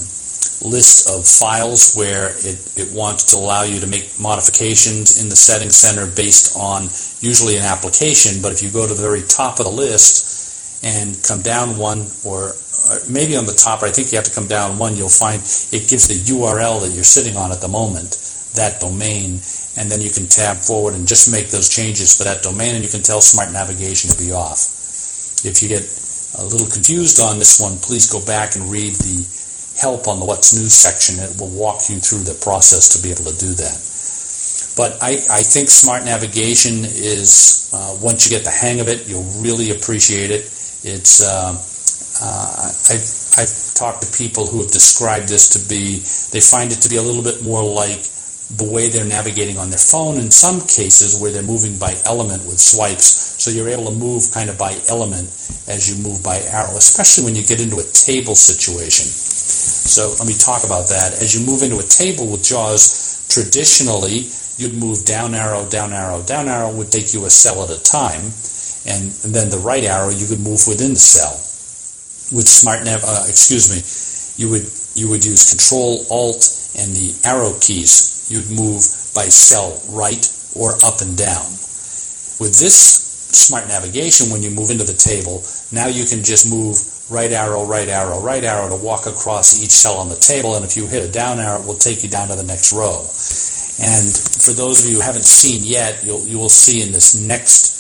[0.63, 5.37] list of files where it, it wants to allow you to make modifications in the
[5.37, 6.85] settings center based on
[7.21, 8.43] usually an application.
[8.43, 12.07] But if you go to the very top of the list and come down one,
[12.25, 12.55] or,
[12.89, 15.39] or maybe on the top, I think you have to come down one, you'll find
[15.39, 18.19] it gives the URL that you're sitting on at the moment,
[18.55, 19.41] that domain,
[19.79, 22.83] and then you can tab forward and just make those changes for that domain, and
[22.83, 24.75] you can tell Smart Navigation to be off.
[25.47, 25.87] If you get
[26.39, 29.23] a little confused on this one, please go back and read the
[29.81, 31.23] help on the What's New section.
[31.23, 33.77] It will walk you through the process to be able to do that.
[34.77, 39.09] But I, I think smart navigation is, uh, once you get the hang of it,
[39.09, 40.47] you'll really appreciate it.
[40.87, 41.51] It's, uh,
[42.23, 43.07] uh, I've,
[43.39, 45.99] I've talked to people who have described this to be,
[46.31, 47.99] they find it to be a little bit more like
[48.57, 52.47] the way they're navigating on their phone in some cases where they're moving by element
[52.47, 53.37] with swipes.
[53.43, 55.29] So you're able to move kind of by element
[55.69, 59.07] as you move by arrow, especially when you get into a table situation.
[59.89, 61.17] So let me talk about that.
[61.17, 64.29] As you move into a table with JAWS, traditionally
[64.61, 67.81] you'd move down arrow, down arrow, down arrow would take you a cell at a
[67.81, 68.21] time,
[68.85, 71.33] and, and then the right arrow you could move within the cell.
[72.37, 73.81] With Smart Nav, uh, excuse me,
[74.37, 76.45] you would you would use Control Alt
[76.77, 78.85] and the arrow keys you'd move
[79.17, 80.21] by cell right
[80.53, 81.49] or up and down.
[82.37, 82.77] With this
[83.33, 86.77] smart navigation, when you move into the table, now you can just move
[87.11, 90.65] right arrow, right arrow, right arrow to walk across each cell on the table, and
[90.65, 93.01] if you hit a down arrow, it will take you down to the next row.
[93.81, 94.05] And
[94.45, 97.79] for those of you who haven't seen yet, you'll, you will see in this next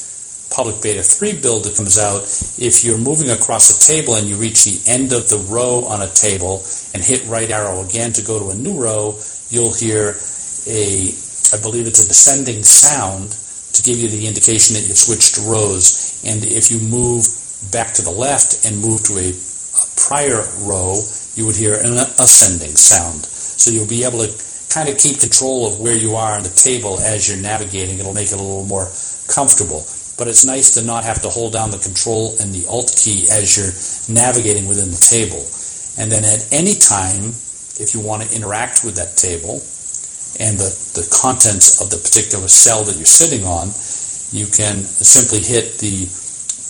[0.50, 2.22] public beta 3 build that comes out,
[2.58, 6.02] if you're moving across a table and you reach the end of the row on
[6.02, 6.64] a table
[6.94, 9.18] and hit right arrow again to go to a new row,
[9.50, 10.16] you'll hear
[10.66, 11.12] a,
[11.52, 13.30] I believe it's a descending sound
[13.74, 16.22] to give you the indication that you've switched rows.
[16.24, 17.22] And if you move
[17.70, 20.98] back to the left and move to a, a prior row,
[21.34, 23.24] you would hear an ascending sound.
[23.24, 24.30] So you'll be able to
[24.70, 27.98] kind of keep control of where you are on the table as you're navigating.
[27.98, 28.90] It'll make it a little more
[29.28, 29.84] comfortable.
[30.18, 33.26] But it's nice to not have to hold down the control and the alt key
[33.30, 33.74] as you're
[34.14, 35.46] navigating within the table.
[35.98, 37.30] And then at any time,
[37.78, 39.62] if you want to interact with that table,
[40.38, 43.68] and the, the contents of the particular cell that you're sitting on,
[44.30, 46.06] you can simply hit the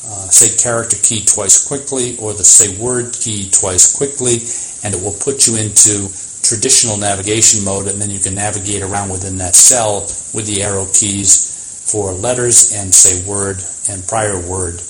[0.09, 4.41] uh, say character key twice quickly or the say word key twice quickly,
[4.83, 6.09] and it will put you into
[6.41, 10.01] traditional navigation mode, and then you can navigate around within that cell
[10.33, 14.81] with the arrow keys for letters and say word and prior word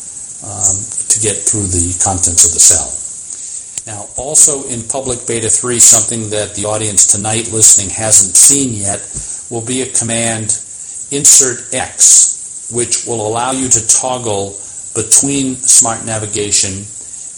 [0.47, 0.77] um,
[1.11, 2.95] to get through the contents of the cell.
[3.91, 9.01] Now, also in Public Beta 3, something that the audience tonight listening hasn't seen yet
[9.51, 10.53] will be a command
[11.11, 14.61] insert X, which will allow you to toggle
[14.99, 16.75] between smart navigation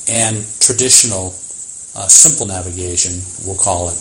[0.09, 1.29] and traditional
[1.93, 4.01] uh, simple navigation, we'll call it,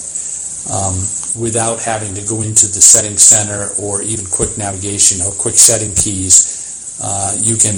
[0.72, 0.96] um,
[1.36, 5.92] without having to go into the setting center or even quick navigation or quick setting
[5.92, 6.96] keys.
[7.04, 7.76] Uh, you can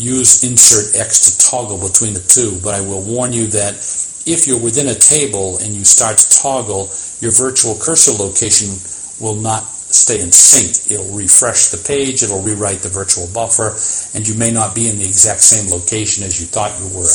[0.00, 3.76] use insert X to toggle between the two, but I will warn you that
[4.24, 6.88] if you're within a table and you start to toggle,
[7.20, 8.72] your virtual cursor location
[9.20, 10.92] will not stay in sync.
[10.92, 13.76] It'll refresh the page, it'll rewrite the virtual buffer,
[14.16, 17.08] and you may not be in the exact same location as you thought you were.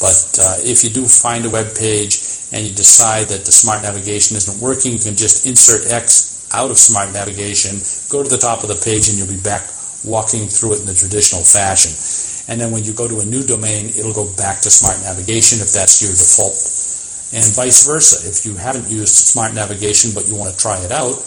[0.00, 2.18] But uh, if you do find a web page
[2.52, 6.70] and you decide that the smart navigation isn't working, you can just insert X out
[6.70, 7.76] of smart navigation,
[8.08, 9.68] go to the top of the page, and you'll be back
[10.04, 11.92] walking through it in the traditional fashion.
[12.48, 15.60] and then when you go to a new domain, it'll go back to Smart Navigation
[15.60, 16.56] if that's your default,
[17.36, 18.24] and vice versa.
[18.24, 21.18] If you haven't used Smart Navigation but you want to try it out,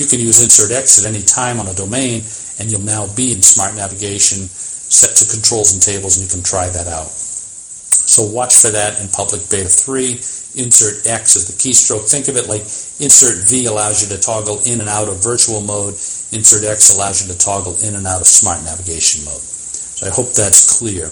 [0.00, 2.24] you can use Insert X at any time on a domain,
[2.58, 6.42] and you'll now be in Smart Navigation set to controls and tables, and you can
[6.42, 7.12] try that out.
[7.12, 10.18] So watch for that in public beta 3.
[10.58, 12.10] Insert X is the keystroke.
[12.10, 12.66] Think of it like
[12.98, 15.94] Insert V allows you to toggle in and out of virtual mode.
[16.34, 19.38] Insert X allows you to toggle in and out of smart navigation mode.
[19.38, 21.06] So I hope that's clear.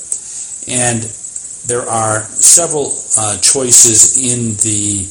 [0.67, 1.07] And
[1.71, 5.07] there are several uh, choices in the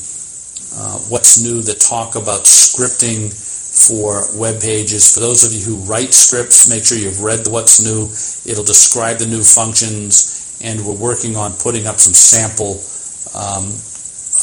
[0.75, 3.31] uh, What's New that talk about scripting
[3.77, 5.13] for web pages.
[5.13, 8.09] For those of you who write scripts, make sure you've read the What's New.
[8.49, 12.81] It'll describe the new functions, and we're working on putting up some sample
[13.37, 13.69] um,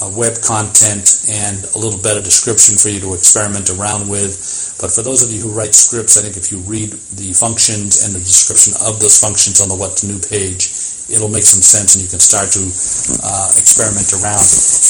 [0.02, 4.78] uh, web content and a little better description for you to experiment around with.
[4.80, 8.06] But for those of you who write scripts, I think if you read the functions
[8.06, 10.70] and the description of those functions on the What's New page,
[11.12, 14.44] it'll make some sense and you can start to uh, experiment around.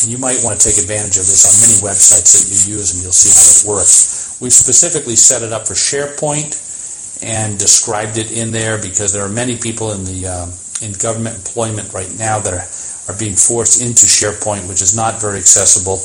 [0.04, 2.94] And you might want to take advantage of this on many websites that you use
[2.94, 4.38] and you'll see how it works.
[4.40, 6.54] We've specifically set it up for SharePoint
[7.22, 10.50] and described it in there because there are many people in the um,
[10.82, 12.66] in government employment right now that are,
[13.08, 16.02] are being forced into SharePoint, which is not very accessible.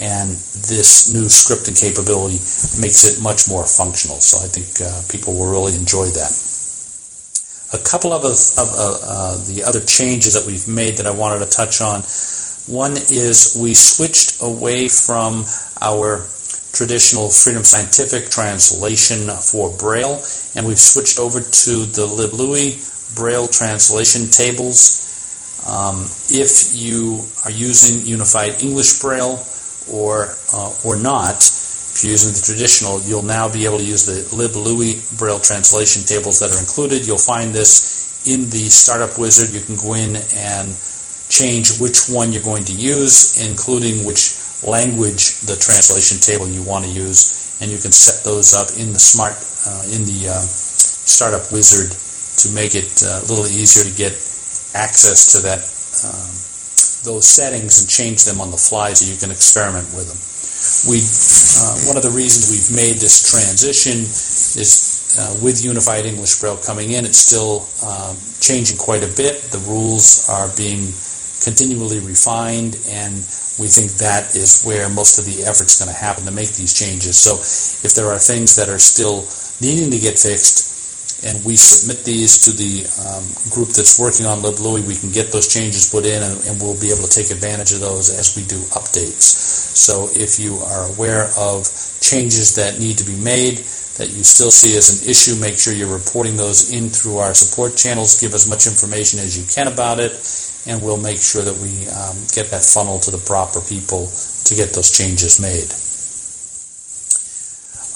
[0.00, 0.30] And
[0.64, 2.40] this new scripting capability
[2.80, 4.16] makes it much more functional.
[4.20, 6.32] So I think uh, people will really enjoy that.
[7.72, 11.44] A couple of, of uh, uh, the other changes that we've made that I wanted
[11.44, 12.00] to touch on.
[12.66, 15.44] One is we switched away from
[15.80, 16.26] our
[16.72, 20.20] traditional Freedom Scientific translation for Braille,
[20.56, 25.06] and we've switched over to the LibLouis Braille translation tables.
[25.66, 29.38] Um, if you are using Unified English Braille
[29.92, 31.38] or uh, or not,
[32.00, 36.00] if you're using the traditional, you'll now be able to use the LibLouis Braille translation
[36.00, 37.04] tables that are included.
[37.04, 39.52] You'll find this in the Startup Wizard.
[39.52, 40.72] You can go in and
[41.28, 44.32] change which one you're going to use, including which
[44.64, 48.96] language the translation table you want to use, and you can set those up in
[48.96, 49.36] the smart
[49.68, 54.16] uh, in the uh, Startup Wizard to make it uh, a little easier to get
[54.72, 55.60] access to that
[56.08, 56.32] um,
[57.04, 60.29] those settings and change them on the fly so you can experiment with them.
[60.88, 66.38] We uh, one of the reasons we've made this transition is uh, with Unified English
[66.40, 69.42] Braille coming in, it's still um, changing quite a bit.
[69.50, 70.92] The rules are being
[71.42, 73.14] continually refined, and
[73.58, 76.72] we think that is where most of the effort's going to happen to make these
[76.72, 77.18] changes.
[77.18, 77.40] So
[77.84, 79.26] if there are things that are still
[79.60, 80.79] needing to get fixed,
[81.22, 85.32] and we submit these to the um, group that's working on LibLouis, we can get
[85.32, 88.36] those changes put in, and, and, we'll be able to take advantage of those as
[88.36, 89.28] we do updates.
[89.76, 91.68] So if you are aware of
[92.00, 93.58] changes that need to be made,
[94.00, 97.34] that you still see as an issue, make sure you're reporting those in through our
[97.34, 98.20] support channels.
[98.20, 100.16] Give as much information as you can about it,
[100.66, 104.08] and we'll make sure that we um, get that funnel to the proper people
[104.44, 105.68] to get those changes made.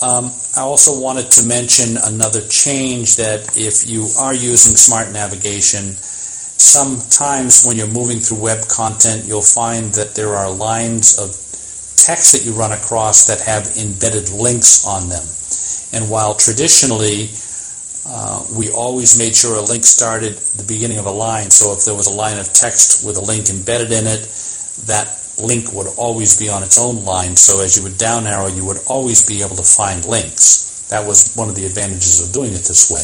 [0.05, 5.97] Um, I also wanted to mention another change that if you are using smart navigation,
[5.97, 11.33] sometimes when you're moving through web content, you'll find that there are lines of
[11.97, 15.25] text that you run across that have embedded links on them.
[15.97, 17.33] And while traditionally
[18.05, 21.87] uh, we always made sure a link started the beginning of a line, so if
[21.87, 24.29] there was a line of text with a link embedded in it,
[24.85, 28.49] that link would always be on its own line, so as you would down arrow,
[28.49, 30.87] you would always be able to find links.
[30.91, 33.03] That was one of the advantages of doing it this way.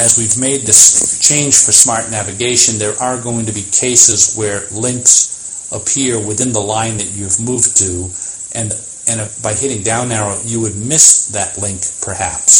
[0.00, 4.66] As we've made this change for smart navigation, there are going to be cases where
[4.72, 8.08] links appear within the line that you've moved to,
[8.54, 8.72] and,
[9.08, 12.52] and by hitting down arrow, you would miss that link perhaps.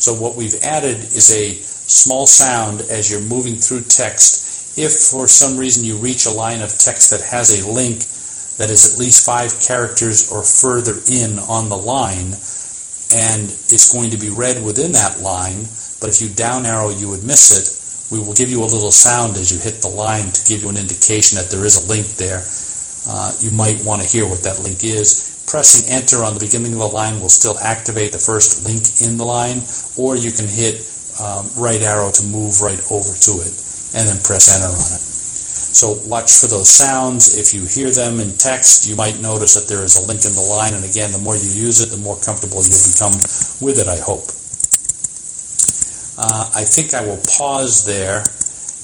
[0.00, 5.26] So what we've added is a small sound as you're moving through text if for
[5.26, 8.06] some reason you reach a line of text that has a link
[8.58, 12.36] that is at least five characters or further in on the line,
[13.10, 13.42] and
[13.72, 15.66] it's going to be read within that line,
[15.98, 17.66] but if you down arrow, you would miss it,
[18.14, 20.68] we will give you a little sound as you hit the line to give you
[20.68, 22.44] an indication that there is a link there.
[23.08, 25.42] Uh, you might want to hear what that link is.
[25.48, 29.16] Pressing enter on the beginning of the line will still activate the first link in
[29.16, 29.62] the line,
[29.96, 30.78] or you can hit
[31.18, 33.54] um, right arrow to move right over to it
[33.94, 35.10] and then press enter on it.
[35.70, 37.38] So watch for those sounds.
[37.38, 40.34] If you hear them in text, you might notice that there is a link in
[40.34, 40.74] the line.
[40.74, 43.14] And again, the more you use it, the more comfortable you'll become
[43.62, 44.26] with it, I hope.
[46.18, 48.26] Uh, I think I will pause there.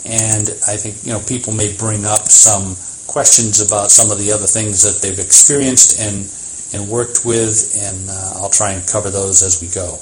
[0.06, 2.78] And I think, you know, people may bring up some
[3.10, 6.22] questions about some of the other things that they've experienced and,
[6.72, 7.74] and worked with.
[7.82, 9.98] And uh, I'll try and cover those as we go.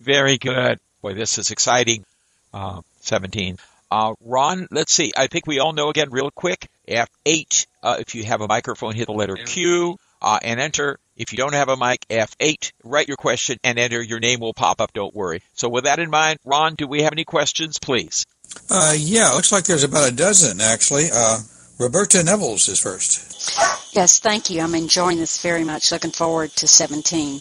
[0.00, 0.80] Very good.
[1.02, 2.04] Boy, this is exciting.
[2.52, 3.58] Uh, 17.
[3.90, 5.12] Uh, Ron, let's see.
[5.16, 6.68] I think we all know again real quick.
[6.88, 10.98] F8, uh, if you have a microphone, hit the letter Q uh, and enter.
[11.16, 14.00] If you don't have a mic, F8, write your question and enter.
[14.00, 15.42] Your name will pop up, don't worry.
[15.54, 18.26] So with that in mind, Ron, do we have any questions, please?
[18.70, 21.06] Uh, yeah, looks like there's about a dozen, actually.
[21.12, 21.38] Uh,
[21.78, 23.94] Roberta Nevels is first.
[23.94, 24.60] Yes, thank you.
[24.60, 25.92] I'm enjoying this very much.
[25.92, 27.40] Looking forward to 17.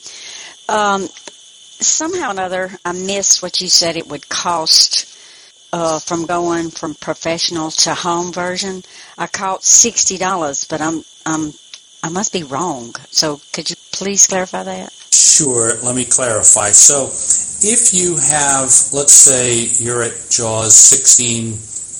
[0.68, 1.08] Um,
[1.80, 5.18] somehow or another, I missed what you said it would cost
[5.72, 8.84] uh, from going from professional to home version.
[9.17, 11.53] I caught sixty dollars, but I'm I'm
[12.03, 12.95] I must be wrong.
[13.11, 14.91] So could you please clarify that?
[15.11, 15.76] Sure.
[15.84, 16.70] Let me clarify.
[16.72, 17.07] So,
[17.61, 21.51] if you have, let's say, you're at JAWS 16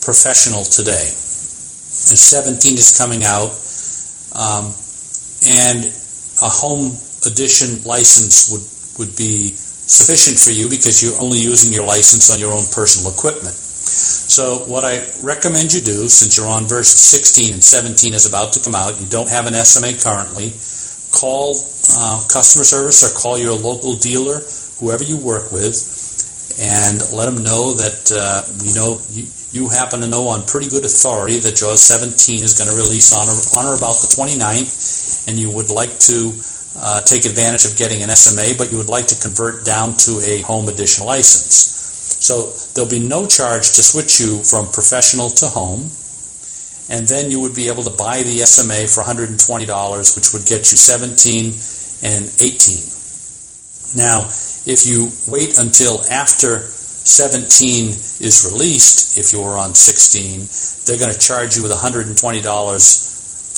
[0.03, 3.51] professional today, and 17 is coming out,
[4.36, 4.72] um,
[5.47, 5.91] and
[6.41, 6.95] a home
[7.28, 8.63] edition license would
[8.99, 13.11] would be sufficient for you because you're only using your license on your own personal
[13.11, 13.55] equipment.
[13.90, 18.54] So what I recommend you do, since you're on verse 16 and 17 is about
[18.54, 20.54] to come out, you don't have an SMA currently,
[21.12, 21.58] call
[21.98, 24.40] uh, customer service or call your local dealer,
[24.80, 25.76] whoever you work with,
[26.62, 30.70] and let them know that uh, we know you, you happen to know on pretty
[30.70, 34.14] good authority that JAWS 17 is going to release on or, on or about the
[34.14, 36.32] 29th, and you would like to
[36.78, 40.22] uh, take advantage of getting an SMA, but you would like to convert down to
[40.22, 41.78] a home edition license.
[42.20, 45.88] So there'll be no charge to switch you from professional to home,
[46.91, 49.39] and then you would be able to buy the SMA for $120,
[50.15, 51.53] which would get you 17
[52.03, 52.99] and 18.
[53.95, 54.28] Now,
[54.67, 57.89] if you wait until after 17
[58.22, 60.45] is released, if you were on 16,
[60.86, 62.20] they're going to charge you with $120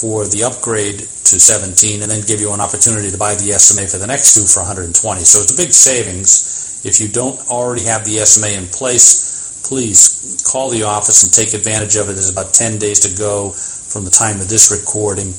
[0.02, 3.88] for the upgrade to 17 and then give you an opportunity to buy the SMA
[3.88, 5.22] for the next two for 120.
[5.22, 6.61] So it's a big savings.
[6.84, 11.54] If you don't already have the SMA in place, please call the office and take
[11.54, 12.14] advantage of it.
[12.14, 15.32] There's about 10 days to go from the time of this recording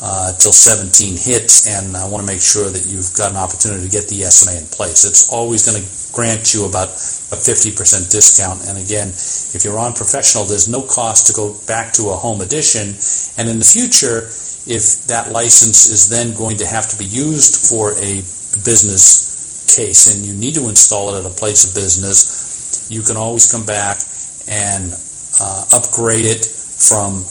[0.00, 3.84] uh, till 17 hits, and I want to make sure that you've got an opportunity
[3.84, 5.04] to get the SMA in place.
[5.04, 7.74] It's always going to grant you about a 50%
[8.08, 8.64] discount.
[8.66, 9.08] And again,
[9.52, 12.94] if you're on professional, there's no cost to go back to a home edition.
[13.36, 14.30] And in the future,
[14.70, 18.22] if that license is then going to have to be used for a
[18.64, 19.27] business
[19.68, 23.50] case and you need to install it at a place of business, you can always
[23.50, 24.00] come back
[24.48, 24.92] and
[25.40, 27.22] uh, upgrade it from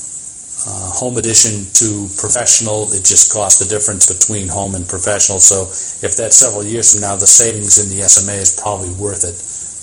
[0.67, 2.91] uh, home edition to professional.
[2.93, 5.39] It just costs the difference between home and professional.
[5.39, 5.63] So
[6.05, 9.37] if that's several years from now, the savings in the SMA is probably worth it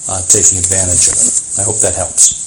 [0.08, 1.34] uh, taking advantage of it.
[1.58, 2.44] I hope that helps.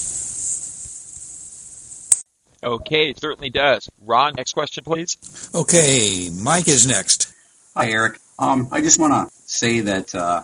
[2.63, 3.89] Okay, it certainly does.
[4.01, 5.17] Ron, next question, please.
[5.53, 7.33] Okay, Mike is next.
[7.75, 8.19] Hi, Eric.
[8.39, 10.43] Um, I just want to say that uh,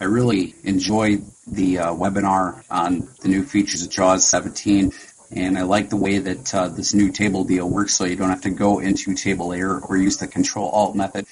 [0.00, 4.92] I really enjoyed the uh, webinar on the new features of JAWS 17,
[5.32, 8.30] and I like the way that uh, this new table deal works so you don't
[8.30, 11.26] have to go into table A or, use the control alt method.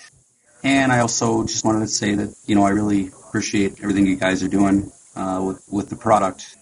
[0.64, 4.16] And I also just wanted to say that, you know, I really appreciate everything you
[4.16, 6.57] guys are doing uh, with, with the product,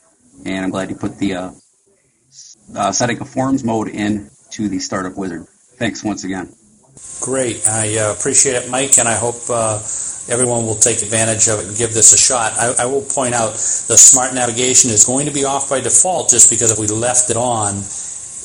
[0.44, 1.50] and I'm glad you put the uh,
[2.76, 5.46] uh, setting a forms mode in to the startup wizard.
[5.76, 6.54] Thanks once again.
[7.20, 7.68] Great.
[7.68, 9.76] I uh, appreciate it, Mike, and I hope uh,
[10.28, 12.53] everyone will take advantage of it and give this a shot.
[12.59, 16.30] I, I, will point out the smart navigation is going to be off by default
[16.30, 17.82] just because if we left it on,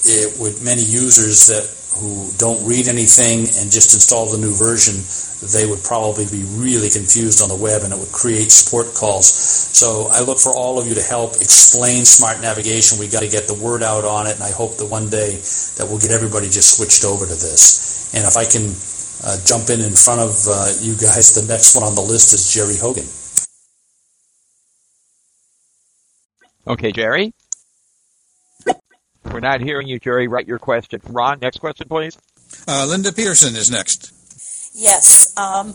[0.03, 1.63] it would many users that
[1.95, 4.99] who don't read anything and just install the new version,
[5.55, 9.27] they would probably be really confused on the web and it would create support calls.
[9.27, 12.99] So I look for all of you to help explain smart navigation.
[12.99, 15.39] We've got to get the word out on it, and I hope that one day
[15.79, 18.04] that we'll get everybody just switched over to this.
[18.15, 18.71] And if I can
[19.25, 22.33] uh, jump in in front of uh, you guys, the next one on the list
[22.33, 23.05] is Jerry Hogan.
[26.67, 27.33] Okay, Jerry.
[29.31, 30.27] We're not hearing you, Jerry.
[30.27, 31.01] Write your question.
[31.09, 32.17] Ron, next question, please.
[32.67, 34.13] Uh, Linda Peterson is next.
[34.73, 35.37] Yes.
[35.37, 35.73] Um,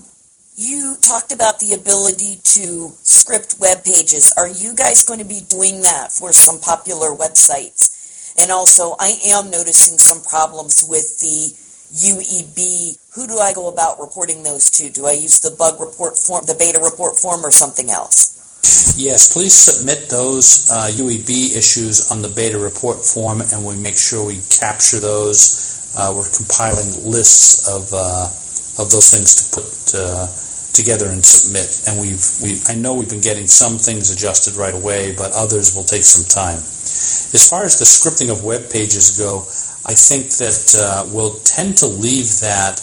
[0.57, 4.33] you talked about the ability to script web pages.
[4.37, 8.35] Are you guys going to be doing that for some popular websites?
[8.41, 11.53] And also, I am noticing some problems with the
[11.93, 12.99] UEB.
[13.15, 14.91] Who do I go about reporting those to?
[14.91, 18.95] Do I use the bug report form, the beta report form, or something else?
[18.97, 23.97] Yes, please submit those uh, UEB issues on the beta report form, and we make
[23.97, 25.93] sure we capture those.
[25.97, 28.31] Uh, we're compiling lists of uh,
[28.79, 29.67] of those things to put
[29.99, 30.29] uh,
[30.73, 31.67] together and submit.
[31.89, 35.75] And we've we I know we've been getting some things adjusted right away, but others
[35.75, 36.59] will take some time.
[36.59, 39.47] As far as the scripting of web pages go,
[39.87, 42.77] I think that uh, we'll tend to leave that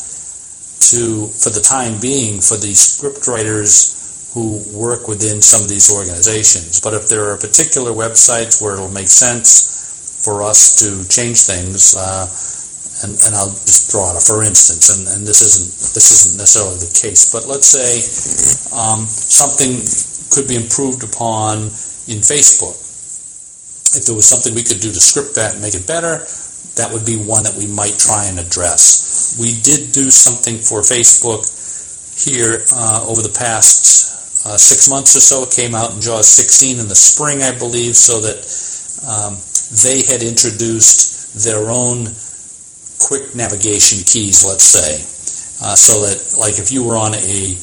[0.89, 5.93] to for the time being for the script writers who work within some of these
[5.93, 6.80] organizations.
[6.82, 11.95] But if there are particular websites where it'll make sense for us to change things,
[11.98, 12.26] uh,
[13.06, 16.82] and, and I'll just draw it for instance, and, and this isn't this isn't necessarily
[16.82, 18.02] the case, but let's say
[18.74, 19.86] um, something
[20.34, 21.70] could be improved upon
[22.10, 22.78] in Facebook.
[23.98, 26.26] If there was something we could do to script that and make it better,
[26.78, 29.38] that would be one that we might try and address.
[29.39, 31.45] We did do something for Facebook
[32.17, 35.43] here uh, over the past uh, six months or so.
[35.43, 38.39] It came out in JAWS 16 in the spring, I believe, so that
[39.05, 39.38] um,
[39.84, 42.07] they had introduced their own
[42.97, 45.03] quick navigation keys, let's say.
[45.61, 47.57] Uh, so that, like, if you were on a,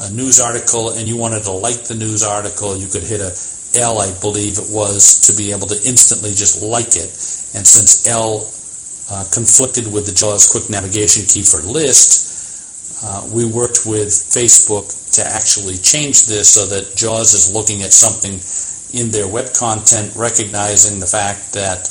[0.00, 3.30] a, news article and you wanted to like the news article, you could hit a
[3.76, 7.10] L, I believe it was, to be able to instantly just like it.
[7.54, 8.46] And since L
[9.10, 12.24] uh, conflicted with the JAWS quick navigation key for list,
[13.04, 17.92] uh, we worked with Facebook to actually change this so that JAWS is looking at
[17.92, 18.40] something
[18.94, 21.90] in their web content, recognizing the fact that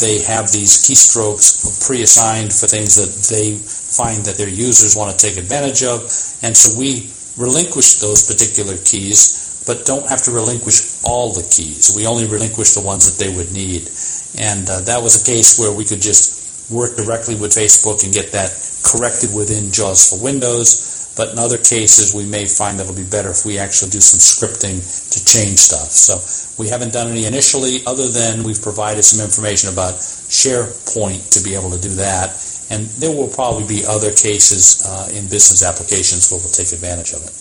[0.00, 5.16] they have these keystrokes pre-assigned for things that they find that their users want to
[5.16, 6.00] take advantage of.
[6.42, 7.08] And so we
[7.40, 11.92] relinquish those particular keys, but don't have to relinquish all the keys.
[11.94, 13.84] We only relinquish the ones that they would need.
[14.40, 18.08] And uh, that was a case where we could just work directly with Facebook and
[18.08, 18.48] get that
[18.80, 21.12] corrected within JAWS for Windows.
[21.20, 24.00] But in other cases, we may find that it'll be better if we actually do
[24.00, 25.92] some scripting to change stuff.
[25.92, 26.16] So
[26.56, 31.52] we haven't done any initially, other than we've provided some information about SharePoint to be
[31.52, 32.32] able to do that.
[32.72, 37.12] And there will probably be other cases uh, in business applications where we'll take advantage
[37.12, 37.36] of it.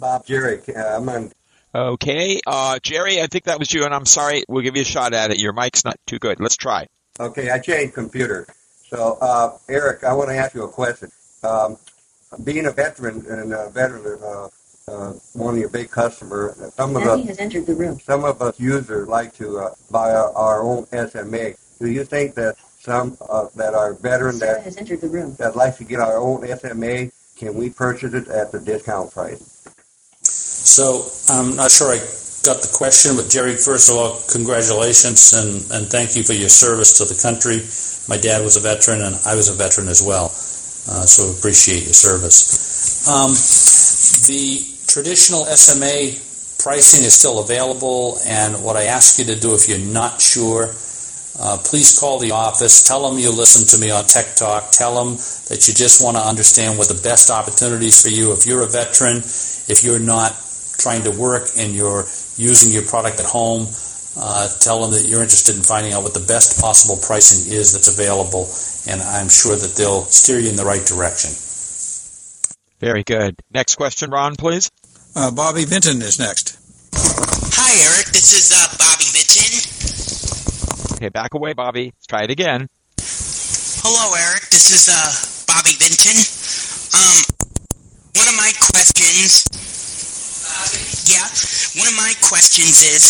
[0.00, 1.32] Bob Jerry, uh, I'm on.
[1.74, 4.44] Okay, uh, Jerry, I think that was you, and I'm sorry.
[4.48, 5.38] We'll give you a shot at it.
[5.38, 6.40] Your mic's not too good.
[6.40, 6.86] Let's try.
[7.20, 8.46] Okay, I changed computer.
[8.88, 11.10] So, uh, Eric, I want to ask you a question.
[11.42, 11.76] Um,
[12.42, 14.48] being a veteran and a veteran, uh,
[14.88, 18.00] uh, one of your big customers, some of Nanny us has entered the room.
[18.00, 21.52] some of us users like to uh, buy our, our own SMA.
[21.78, 25.34] Do you think that some uh, that are veteran Sarah that has entered the room.
[25.38, 29.57] that like to get our own SMA, can we purchase it at the discount price?
[30.68, 31.98] So I'm not sure I
[32.44, 36.50] got the question, but Jerry, first of all, congratulations and, and thank you for your
[36.50, 37.64] service to the country.
[38.04, 40.26] My dad was a veteran and I was a veteran as well,
[40.92, 43.08] uh, so appreciate your service.
[43.08, 43.32] Um,
[44.28, 46.20] the traditional SMA
[46.60, 50.68] pricing is still available, and what I ask you to do if you're not sure,
[51.40, 52.84] uh, please call the office.
[52.86, 54.70] Tell them you listen to me on Tech Talk.
[54.72, 55.16] Tell them
[55.48, 58.32] that you just want to understand what the best opportunities for you.
[58.32, 60.36] If you're a veteran, if you're not
[60.78, 62.06] trying to work and you're
[62.36, 63.66] using your product at home,
[64.16, 67.72] uh, tell them that you're interested in finding out what the best possible pricing is
[67.72, 68.48] that's available,
[68.90, 71.30] and I'm sure that they'll steer you in the right direction.
[72.80, 73.36] Very good.
[73.52, 74.70] Next question, Ron, please.
[75.14, 76.58] Uh, Bobby Vinton is next.
[76.94, 78.06] Hi, Eric.
[78.14, 80.96] This is uh, Bobby Vinton.
[80.96, 81.92] Okay, back away, Bobby.
[81.94, 82.68] Let's try it again.
[83.82, 84.50] Hello, Eric.
[84.50, 85.10] This is uh,
[85.46, 86.18] Bobby Vinton.
[86.94, 87.22] Um,
[88.14, 89.46] one of my questions.
[91.06, 91.26] Yeah,
[91.78, 93.04] one of my questions is,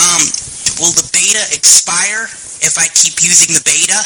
[0.00, 0.22] um,
[0.80, 2.24] will the beta expire
[2.64, 4.00] if I keep using the beta?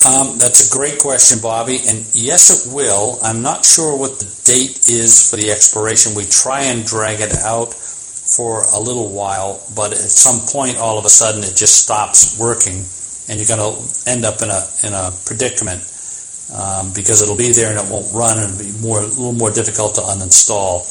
[0.00, 1.76] Um, that's a great question, Bobby.
[1.86, 3.18] And yes, it will.
[3.22, 6.14] I'm not sure what the date is for the expiration.
[6.14, 10.98] We try and drag it out for a little while, but at some point, all
[10.98, 12.86] of a sudden, it just stops working,
[13.28, 13.76] and you're going to
[14.08, 15.82] end up in a in a predicament
[16.54, 19.32] um, because it'll be there and it won't run, and it'll be more a little
[19.32, 20.86] more difficult to uninstall.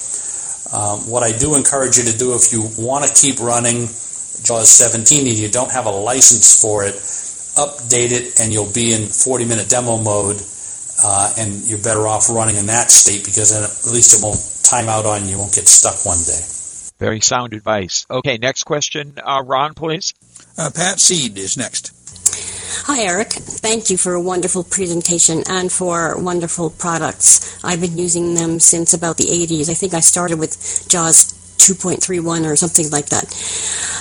[0.72, 3.88] Um, what I do encourage you to do if you want to keep running
[4.44, 6.96] JAWS 17 and you don't have a license for it,
[7.58, 10.38] update it and you'll be in 40 minute demo mode
[11.04, 14.40] uh, and you're better off running in that state because then at least it won't
[14.64, 16.40] time out on you, you won't get stuck one day.
[17.00, 18.06] Very sound advice.
[18.10, 20.14] Okay, next question, uh, Ron, please.
[20.58, 21.94] Uh, Pat Seed is next.
[22.86, 23.34] Hi, Eric.
[23.34, 27.64] Thank you for a wonderful presentation and for wonderful products.
[27.64, 29.70] I've been using them since about the 80s.
[29.70, 33.26] I think I started with JAWS 2.31 or something like that.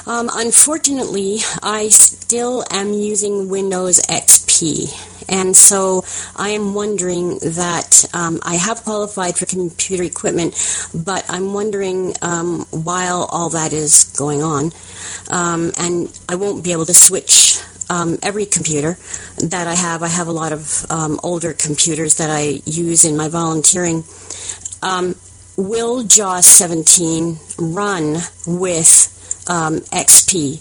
[0.07, 4.89] Um, unfortunately, I still am using Windows XP.
[5.29, 6.05] And so
[6.37, 10.55] I am wondering that um, I have qualified for computer equipment,
[10.95, 14.73] but I'm wondering um, while all that is going on,
[15.31, 17.48] um, and I won't be able to switch
[17.91, 18.99] um, every computer
[19.39, 20.03] that I have.
[20.03, 24.05] I have a lot of um, older computers that I use in my volunteering.
[24.83, 25.15] Um,
[25.57, 30.61] will JAWS 17 run with um, XP?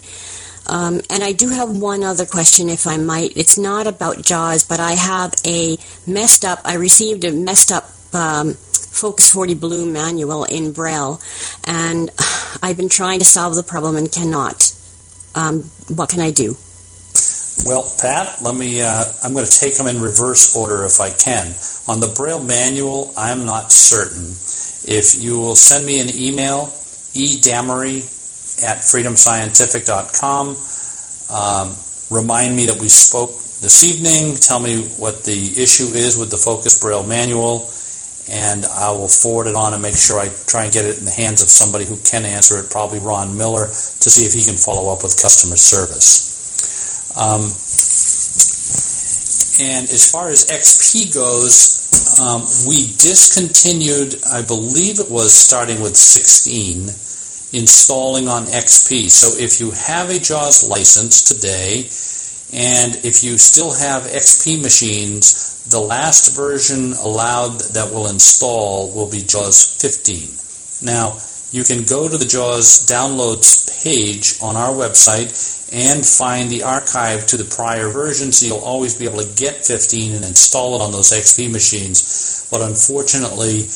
[0.70, 3.38] Um, and I do have one other question, if I might.
[3.38, 6.60] It's not about JAWS, but I have a messed up.
[6.66, 11.22] I received a messed up um, Focus 40 Blue manual in Braille,
[11.66, 12.10] and
[12.64, 14.74] I've been trying to solve the problem and cannot.
[15.36, 16.58] Um, what can I do?
[17.66, 18.82] Well, Pat, let me.
[18.82, 21.54] Uh, I'm going to take them in reverse order if I can.
[21.88, 24.36] On the Braille manual, I'm not certain.
[24.88, 26.72] If you will send me an email,
[27.14, 27.98] edamery
[28.64, 30.56] at freedomscientific.com,
[31.30, 31.76] um,
[32.10, 36.38] remind me that we spoke this evening, tell me what the issue is with the
[36.38, 37.70] Focus Braille manual,
[38.30, 41.06] and I will forward it on and make sure I try and get it in
[41.06, 44.44] the hands of somebody who can answer it, probably Ron Miller, to see if he
[44.44, 46.37] can follow up with customer service.
[47.18, 47.42] Um,
[49.60, 55.98] and as far as XP goes, um, we discontinued, I believe it was starting with
[55.98, 56.90] 16,
[57.60, 59.10] installing on XP.
[59.10, 61.90] So if you have a JAWS license today,
[62.54, 69.10] and if you still have XP machines, the last version allowed that will install will
[69.10, 70.86] be JAWS 15.
[70.86, 71.18] Now,
[71.52, 75.32] you can go to the JAWS downloads page on our website
[75.72, 79.66] and find the archive to the prior version, so you'll always be able to get
[79.66, 82.48] 15 and install it on those XP machines.
[82.52, 83.68] But unfortunately,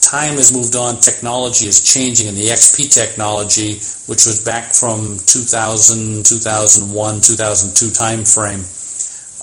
[0.00, 3.74] time has moved on, technology is changing, and the XP technology,
[4.08, 8.64] which was back from 2000, 2001, 2002 time frame,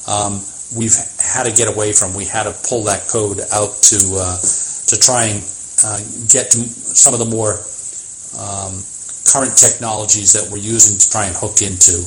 [0.07, 0.41] um,
[0.75, 2.13] we've had to get away from.
[2.13, 4.37] We had to pull that code out to uh,
[4.87, 5.41] to try and
[5.83, 5.99] uh,
[6.31, 7.59] get to some of the more
[8.39, 8.73] um,
[9.27, 11.97] current technologies that we're using to try and hook into.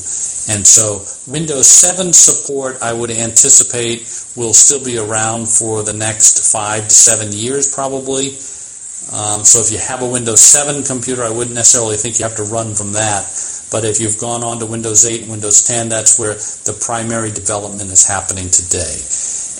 [0.48, 4.06] And so Windows 7 support, I would anticipate,
[4.36, 8.30] will still be around for the next five to seven years probably.
[9.10, 12.36] Um, so if you have a Windows 7 computer, I wouldn't necessarily think you have
[12.36, 13.26] to run from that.
[13.70, 17.30] But if you've gone on to Windows 8 and Windows 10, that's where the primary
[17.30, 19.02] development is happening today.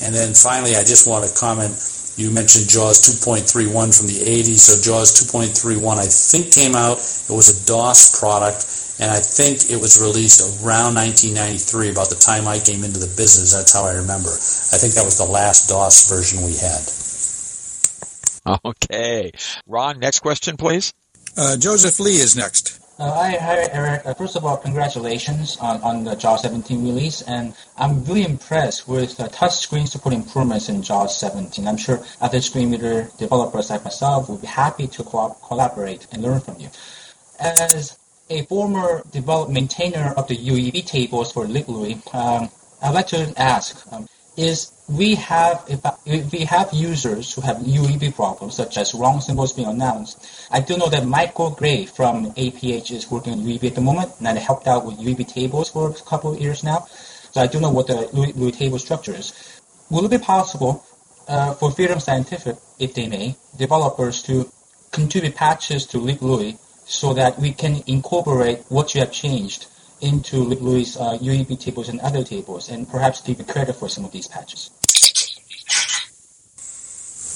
[0.06, 1.74] And then finally, I just want to comment
[2.16, 6.96] you mentioned JAWS 2.31 from the 80s, so JAWS 2.31 I think came out.
[6.96, 8.64] It was a DOS product,
[9.00, 13.12] and I think it was released around 1993, about the time I came into the
[13.20, 13.52] business.
[13.52, 14.32] That's how I remember.
[14.32, 16.80] I think that was the last DOS version we had.
[18.64, 19.32] Okay.
[19.66, 20.94] Ron, next question, please.
[21.36, 22.80] Uh, Joseph Lee is next.
[22.98, 24.06] Uh, hi, hi, Eric.
[24.06, 28.88] Uh, first of all, congratulations on, on the JAWS 17 release, and I'm really impressed
[28.88, 31.68] with the touchscreen support improvements in JAWS 17.
[31.68, 36.22] I'm sure other screen reader developers like myself will be happy to co- collaborate and
[36.22, 36.70] learn from you.
[37.38, 37.98] As
[38.30, 42.48] a former develop maintainer of the UEB tables for LibLouis, um,
[42.80, 48.14] I'd like to ask, um, is we have if, we have users who have UEB
[48.14, 50.24] problems, such as wrong symbols being announced.
[50.50, 54.12] I do know that Michael Gray from APH is working on UEB at the moment,
[54.18, 56.86] and I helped out with UEB tables for a couple of years now.
[57.32, 59.32] So I do know what the UEB table structure is.
[59.90, 60.84] Will it be possible
[61.28, 64.50] uh, for Freedom Scientific, if they may, developers to
[64.92, 69.66] contribute patches to LibLouis so that we can incorporate what you have changed
[70.06, 74.04] into LibLouis uh, UEB tables and other tables, and perhaps give you credit for some
[74.04, 74.70] of these patches?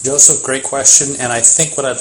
[0.02, 1.16] Joseph, great question.
[1.20, 2.00] And I think what I'd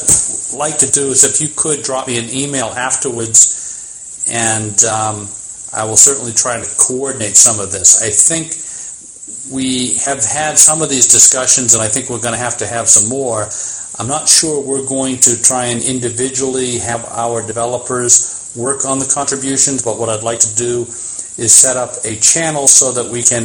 [0.58, 5.28] like to do is if you could drop me an email afterwards, and um,
[5.74, 8.02] I will certainly try to coordinate some of this.
[8.02, 8.56] I think
[9.52, 12.68] we have had some of these discussions, and I think we're going to have to
[12.68, 13.50] have some more.
[14.00, 19.10] I'm not sure we're going to try and individually have our developers work on the
[19.14, 20.82] contributions, but what I'd like to do
[21.40, 23.44] is set up a channel so that we can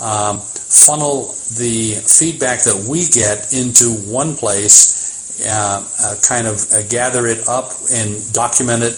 [0.00, 6.82] um, funnel the feedback that we get into one place, uh, uh, kind of uh,
[6.88, 8.96] gather it up and document it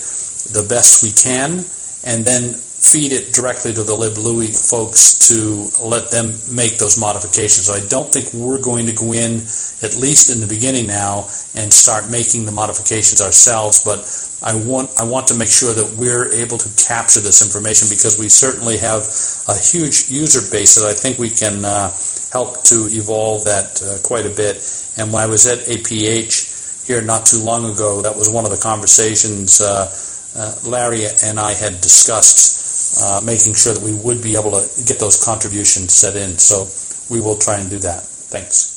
[0.54, 1.64] the best we can,
[2.04, 2.54] and then
[2.93, 7.66] feed it directly to the LibLouis folks to let them make those modifications.
[7.66, 9.45] So I don't think we're going to go in,
[9.82, 14.01] at least in the beginning now, and start making the modifications ourselves, but
[14.41, 18.18] I want I want to make sure that we're able to capture this information because
[18.18, 19.03] we certainly have
[19.49, 21.91] a huge user base that I think we can uh,
[22.30, 24.62] help to evolve that uh, quite a bit.
[24.97, 28.53] And when I was at APH here not too long ago, that was one of
[28.53, 29.91] the conversations uh,
[30.39, 32.57] uh Larry and I had discussed,
[33.01, 36.30] uh, making sure that we would be able to get those contributions set in.
[36.30, 36.66] So
[37.12, 38.03] we will try and do that.
[38.03, 38.76] Thanks.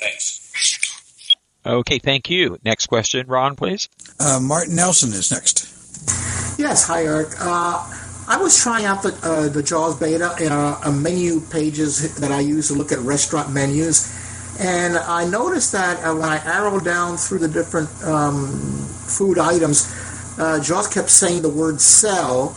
[0.00, 0.40] Thanks.
[1.66, 2.56] Okay, thank you.
[2.64, 3.88] Next question, Ron, please.
[4.18, 5.68] Uh, Martin Nelson is next.
[6.58, 7.28] Yes, hi, Eric.
[7.38, 7.86] Uh,
[8.28, 12.30] I was trying out the, uh, the JAWS beta in a, a, menu pages that
[12.30, 14.16] I use to look at restaurant menus.
[14.60, 18.46] And I noticed that uh, when I arrowed down through the different um,
[19.08, 19.90] food items,
[20.38, 22.56] uh, JAWS kept saying the word sell,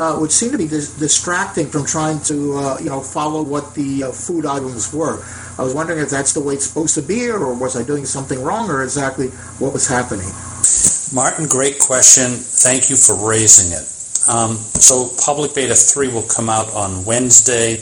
[0.00, 2.34] uh, which seemed to be dis- distracting from trying to,
[2.80, 5.22] you know, follow what the food items were.
[5.58, 8.06] I was wondering if that's the way it's supposed to be, or was I doing
[8.06, 9.28] something wrong, or exactly
[9.60, 10.32] what was happening.
[11.12, 12.30] Martin, great question.
[12.32, 13.84] Thank you for raising it.
[14.28, 17.76] Um, so public beta 3 will come out on Wednesday,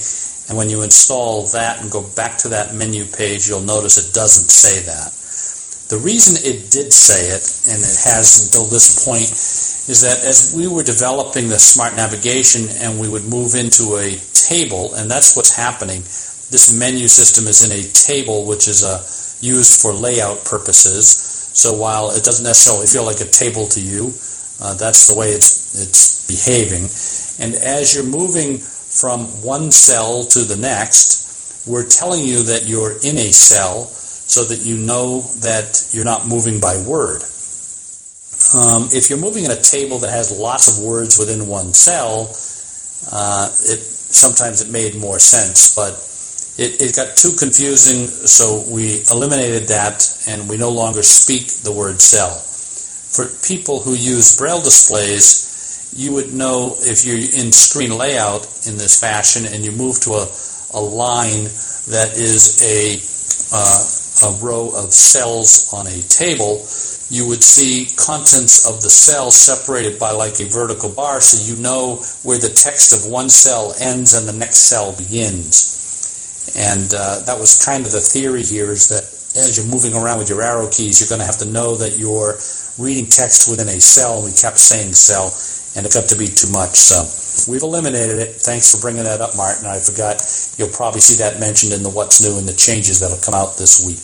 [0.48, 4.12] and when you install that and go back to that menu page, you'll notice it
[4.12, 5.14] doesn't say that.
[5.88, 9.28] The reason it did say it, and it has until this point,
[9.88, 14.16] is that as we were developing the smart navigation and we would move into a
[14.32, 16.00] table, and that's what's happening.
[16.52, 19.00] This menu system is in a table which is uh,
[19.40, 21.08] used for layout purposes.
[21.08, 24.12] So while it doesn't necessarily feel like a table to you,
[24.60, 26.84] uh, that's the way it's it's behaving.
[27.40, 32.96] And as you're moving from one cell to the next, we're telling you that you're
[33.04, 37.22] in a cell so that you know that you're not moving by word.
[38.54, 42.32] Um, if you're moving in a table that has lots of words within one cell,
[43.12, 45.92] uh, it sometimes it made more sense, but
[46.58, 51.72] it, it got too confusing, so we eliminated that, and we no longer speak the
[51.72, 52.34] word cell.
[52.34, 58.76] For people who use braille displays, you would know if you're in screen layout in
[58.76, 60.26] this fashion and you move to a,
[60.74, 61.44] a line
[61.88, 62.96] that is a,
[63.54, 66.58] uh, a row of cells on a table,
[67.10, 71.60] you would see contents of the cell separated by like a vertical bar so you
[71.62, 76.52] know where the text of one cell ends and the next cell begins.
[76.56, 79.04] And uh, that was kind of the theory here is that
[79.36, 81.98] as you're moving around with your arrow keys, you're going to have to know that
[81.98, 82.36] you're
[82.78, 84.24] reading text within a cell.
[84.24, 85.32] We kept saying cell,
[85.76, 86.76] and it got to be too much.
[86.76, 87.04] So
[87.50, 88.32] we've eliminated it.
[88.40, 89.66] Thanks for bringing that up, Martin.
[89.66, 90.24] I forgot.
[90.56, 93.60] You'll probably see that mentioned in the What's New and the changes that'll come out
[93.60, 94.00] this week.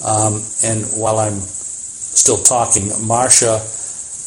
[0.00, 1.40] Um, and while I'm
[2.16, 3.60] still talking, Marcia,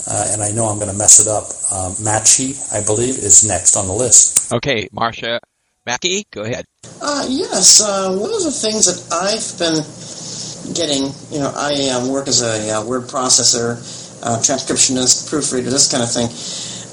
[0.07, 3.45] uh, and I know I'm going to mess it up, uh, Machi, I believe, is
[3.47, 4.53] next on the list.
[4.53, 5.39] Okay, Marcia
[5.85, 6.65] Mackey, go ahead.
[7.01, 9.83] Uh, yes, uh, one of the things that I've been
[10.73, 13.77] getting, you know, I um, work as a uh, word processor,
[14.23, 16.29] uh, transcriptionist, proofreader, this kind of thing.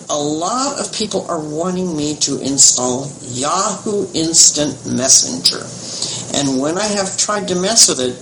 [0.09, 5.67] A lot of people are wanting me to install Yahoo Instant Messenger.
[6.39, 8.15] And when I have tried to mess with it,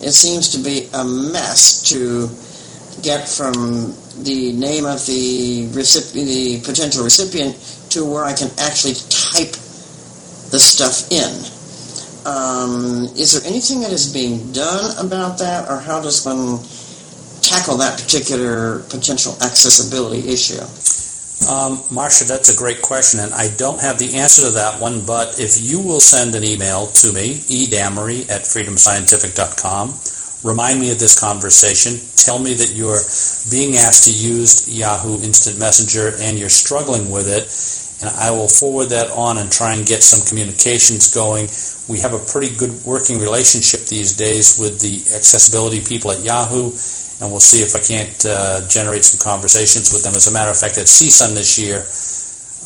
[0.00, 2.28] it seems to be a mess to
[3.02, 7.56] get from the name of the recipient, the potential recipient,
[7.90, 9.52] to where I can actually type
[10.50, 11.30] the stuff in.
[12.26, 16.60] Um, is there anything that is being done about that, or how does one
[17.40, 20.60] tackle that particular potential accessibility issue?
[21.48, 25.06] Um, Marcia, that's a great question, and I don't have the answer to that one,
[25.06, 29.88] but if you will send an email to me, edamery at freedomscientific.com,
[30.44, 33.00] remind me of this conversation, tell me that you're
[33.50, 37.48] being asked to use Yahoo Instant Messenger and you're struggling with it,
[38.04, 41.48] and I will forward that on and try and get some communications going.
[41.88, 46.72] We have a pretty good working relationship these days with the accessibility people at Yahoo,
[47.20, 50.14] and we'll see if I can't uh, generate some conversations with them.
[50.14, 51.84] As a matter of fact, at CSUN this year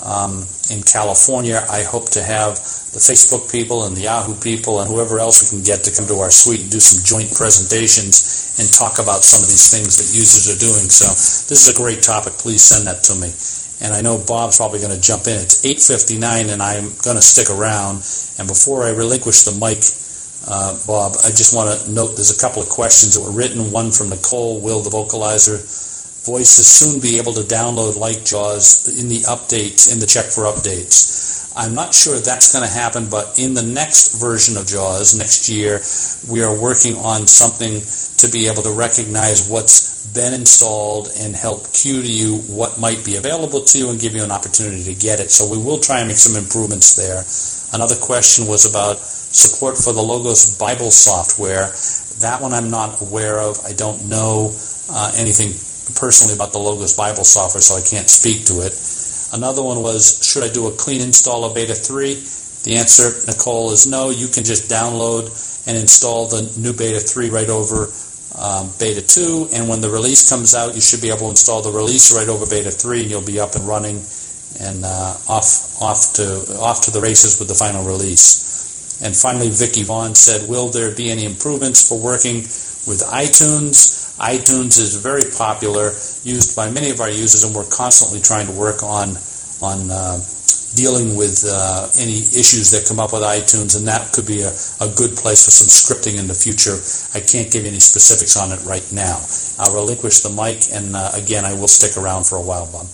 [0.07, 2.57] um, in California, I hope to have
[2.95, 6.07] the Facebook people and the Yahoo people and whoever else we can get to come
[6.07, 9.99] to our suite and do some joint presentations and talk about some of these things
[9.99, 10.87] that users are doing.
[10.87, 11.11] So
[11.51, 12.35] this is a great topic.
[12.39, 13.35] Please send that to me
[13.81, 15.37] and I know Bob's probably going to jump in.
[15.41, 18.07] It's 8:59, and I'm going to stick around.
[18.39, 19.83] And before I relinquish the mic,
[20.47, 23.73] uh, Bob, I just want to note there's a couple of questions that were written.
[23.73, 25.61] One from Nicole, Will the vocalizer
[26.25, 30.45] voices soon be able to download like JAWS in the updates in the check for
[30.45, 31.53] updates.
[31.57, 35.49] I'm not sure that's going to happen, but in the next version of JAWS next
[35.49, 35.79] year,
[36.33, 37.79] we are working on something
[38.19, 43.05] to be able to recognize what's been installed and help cue to you what might
[43.05, 45.31] be available to you and give you an opportunity to get it.
[45.31, 47.23] So we will try and make some improvements there.
[47.77, 48.99] Another question was about
[49.35, 51.75] support for the Logos Bible software.
[52.23, 53.59] That one I'm not aware of.
[53.67, 54.55] I don't know
[54.89, 55.51] uh, anything
[55.99, 58.73] personally about the Logos Bible software, so I can't speak to it.
[59.35, 62.15] Another one was, should I do a clean install of Beta 3?
[62.63, 64.11] The answer, Nicole, is no.
[64.11, 65.27] You can just download
[65.67, 67.91] and install the new Beta 3 right over
[68.39, 71.63] um, Beta 2, and when the release comes out, you should be able to install
[71.63, 74.03] the release right over Beta 3, and you'll be up and running
[74.61, 76.23] and uh, off off to
[76.63, 78.54] off to the races with the final release.
[79.05, 82.37] And finally, Vicky Vaughn said, "Will there be any improvements for working
[82.89, 85.93] with iTunes?" iTunes is very popular,
[86.23, 89.19] used by many of our users, and we're constantly trying to work on
[89.61, 90.19] on uh,
[90.75, 94.53] dealing with uh, any issues that come up with iTunes, and that could be a,
[94.81, 96.75] a good place for some scripting in the future.
[97.15, 99.21] I can't give you any specifics on it right now.
[99.59, 102.87] I'll relinquish the mic, and uh, again, I will stick around for a while, Bob.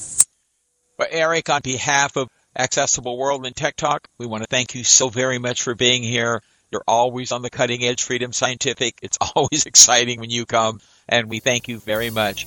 [1.10, 2.28] Eric, on behalf of
[2.58, 6.02] Accessible World and Tech Talk, we want to thank you so very much for being
[6.02, 6.42] here
[6.72, 8.98] You're always on the cutting edge, Freedom Scientific.
[9.02, 12.46] It's always exciting when you come, and we thank you very much.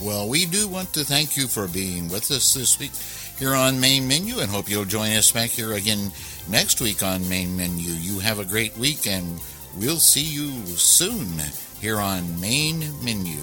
[0.00, 2.92] Well, we do want to thank you for being with us this week
[3.38, 6.12] here on Main Menu and hope you'll join us back here again
[6.48, 7.92] next week on Main Menu.
[7.92, 9.40] You have a great week, and
[9.78, 11.28] we'll see you soon
[11.80, 13.40] here on Main Menu.